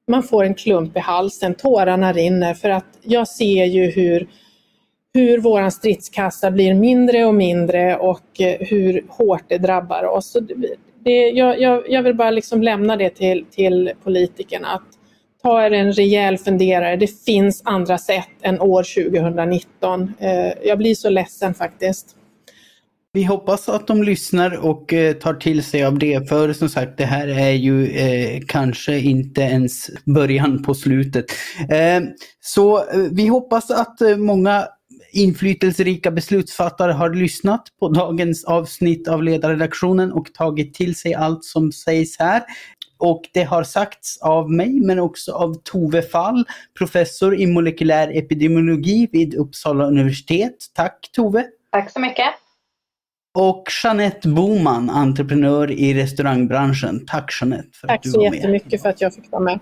man 0.08 0.22
får 0.22 0.44
en 0.44 0.54
klump 0.54 0.96
i 0.96 1.00
halsen, 1.00 1.54
tårarna 1.54 2.12
rinner 2.12 2.54
för 2.54 2.70
att 2.70 2.98
jag 3.02 3.28
ser 3.28 3.64
ju 3.64 3.90
hur 3.90 4.28
hur 5.14 5.38
vår 5.38 5.70
stridskassa 5.70 6.50
blir 6.50 6.74
mindre 6.74 7.24
och 7.24 7.34
mindre 7.34 7.96
och 7.96 8.40
eh, 8.40 8.56
hur 8.60 9.04
hårt 9.08 9.44
det 9.48 9.58
drabbar 9.58 10.04
oss. 10.04 10.36
Det, 11.04 11.28
jag, 11.28 11.60
jag, 11.60 11.82
jag, 11.88 12.02
vill 12.02 12.16
bara 12.16 12.30
liksom 12.30 12.62
lämna 12.62 12.96
det 12.96 13.10
till, 13.10 13.44
till 13.50 13.92
politikerna. 14.04 14.68
Att 14.68 14.82
ta 15.42 15.64
er 15.66 15.70
en 15.70 15.92
rejäl 15.92 16.38
funderare. 16.38 16.96
Det 16.96 17.24
finns 17.24 17.62
andra 17.64 17.98
sätt 17.98 18.28
än 18.42 18.60
år 18.60 19.10
2019. 19.10 20.12
Eh, 20.18 20.52
jag 20.64 20.78
blir 20.78 20.94
så 20.94 21.10
ledsen 21.10 21.54
faktiskt. 21.54 22.16
Vi 23.12 23.24
hoppas 23.24 23.68
att 23.68 23.86
de 23.86 24.02
lyssnar 24.02 24.66
och 24.66 24.92
eh, 24.92 25.12
tar 25.12 25.34
till 25.34 25.64
sig 25.64 25.84
av 25.84 25.98
det. 25.98 26.28
För 26.28 26.52
som 26.52 26.68
sagt, 26.68 26.98
det 26.98 27.04
här 27.04 27.28
är 27.28 27.50
ju 27.50 27.86
eh, 27.86 28.40
kanske 28.48 28.98
inte 28.98 29.40
ens 29.40 29.90
början 30.04 30.62
på 30.62 30.74
slutet. 30.74 31.24
Eh, 31.70 32.00
så 32.40 32.84
vi 33.12 33.26
hoppas 33.26 33.70
att 33.70 33.98
många 34.18 34.66
inflytelserika 35.12 36.10
beslutsfattare 36.10 36.92
har 36.92 37.10
lyssnat 37.10 37.62
på 37.80 37.88
dagens 37.88 38.44
avsnitt 38.44 39.08
av 39.08 39.22
ledarredaktionen 39.22 40.12
och 40.12 40.34
tagit 40.34 40.74
till 40.74 40.96
sig 40.96 41.14
allt 41.14 41.44
som 41.44 41.72
sägs 41.72 42.18
här. 42.18 42.42
Och 42.98 43.22
det 43.32 43.42
har 43.42 43.62
sagts 43.62 44.18
av 44.22 44.50
mig 44.50 44.80
men 44.80 44.98
också 44.98 45.32
av 45.32 45.54
Tove 45.54 46.02
Fall, 46.02 46.44
professor 46.78 47.40
i 47.40 47.46
molekylär 47.46 48.18
epidemiologi 48.18 49.08
vid 49.12 49.34
Uppsala 49.34 49.86
universitet. 49.86 50.56
Tack 50.74 51.10
Tove! 51.12 51.44
Tack 51.72 51.92
så 51.92 52.00
mycket! 52.00 52.26
Och 53.34 53.68
Jeanette 53.84 54.28
Boman, 54.28 54.90
entreprenör 54.90 55.70
i 55.70 55.94
restaurangbranschen. 55.94 57.06
Tack 57.06 57.32
Jeanette 57.40 57.68
för 57.72 57.88
Tack 57.88 57.96
att 57.96 58.02
du 58.02 58.10
var 58.10 58.22
med. 58.22 58.32
Tack 58.32 58.40
så 58.40 58.46
jättemycket 58.46 58.82
för 58.82 58.88
att 58.88 59.00
jag 59.00 59.14
fick 59.14 59.30
vara 59.30 59.42
med. 59.42 59.60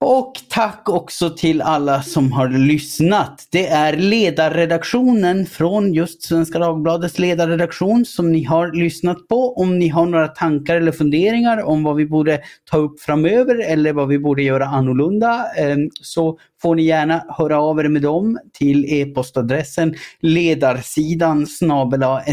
Och 0.00 0.32
tack 0.48 0.88
också 0.88 1.30
till 1.30 1.62
alla 1.62 2.02
som 2.02 2.32
har 2.32 2.48
lyssnat. 2.48 3.48
Det 3.50 3.66
är 3.66 3.96
ledarredaktionen 3.96 5.46
från 5.46 5.92
just 5.92 6.22
Svenska 6.22 6.58
Dagbladets 6.58 7.18
ledarredaktion 7.18 8.04
som 8.04 8.32
ni 8.32 8.44
har 8.44 8.72
lyssnat 8.72 9.28
på. 9.28 9.54
Om 9.56 9.78
ni 9.78 9.88
har 9.88 10.06
några 10.06 10.28
tankar 10.28 10.76
eller 10.76 10.92
funderingar 10.92 11.62
om 11.62 11.82
vad 11.82 11.96
vi 11.96 12.06
borde 12.06 12.40
ta 12.70 12.76
upp 12.76 13.00
framöver 13.00 13.70
eller 13.70 13.92
vad 13.92 14.08
vi 14.08 14.18
borde 14.18 14.42
göra 14.42 14.66
annorlunda 14.66 15.46
eh, 15.56 15.76
så 16.02 16.38
får 16.62 16.74
ni 16.74 16.82
gärna 16.82 17.24
höra 17.28 17.60
av 17.60 17.80
er 17.80 17.88
med 17.88 18.02
dem 18.02 18.38
till 18.52 18.84
e-postadressen 18.88 19.94
ledarsidan 20.20 21.46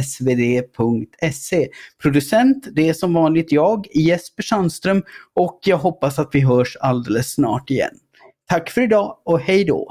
svd.se. 0.03 1.67
Producent, 2.01 2.67
det 2.71 2.89
är 2.89 2.93
som 2.93 3.13
vanligt 3.13 3.51
jag, 3.51 3.87
Jesper 3.93 4.43
Sandström 4.43 5.03
och 5.33 5.59
jag 5.65 5.77
hoppas 5.77 6.19
att 6.19 6.29
vi 6.33 6.39
hörs 6.39 6.77
alldeles 6.79 7.33
snart 7.33 7.69
igen. 7.69 7.93
Tack 8.49 8.69
för 8.69 8.81
idag 8.81 9.17
och 9.25 9.39
hej 9.39 9.65
då! 9.65 9.87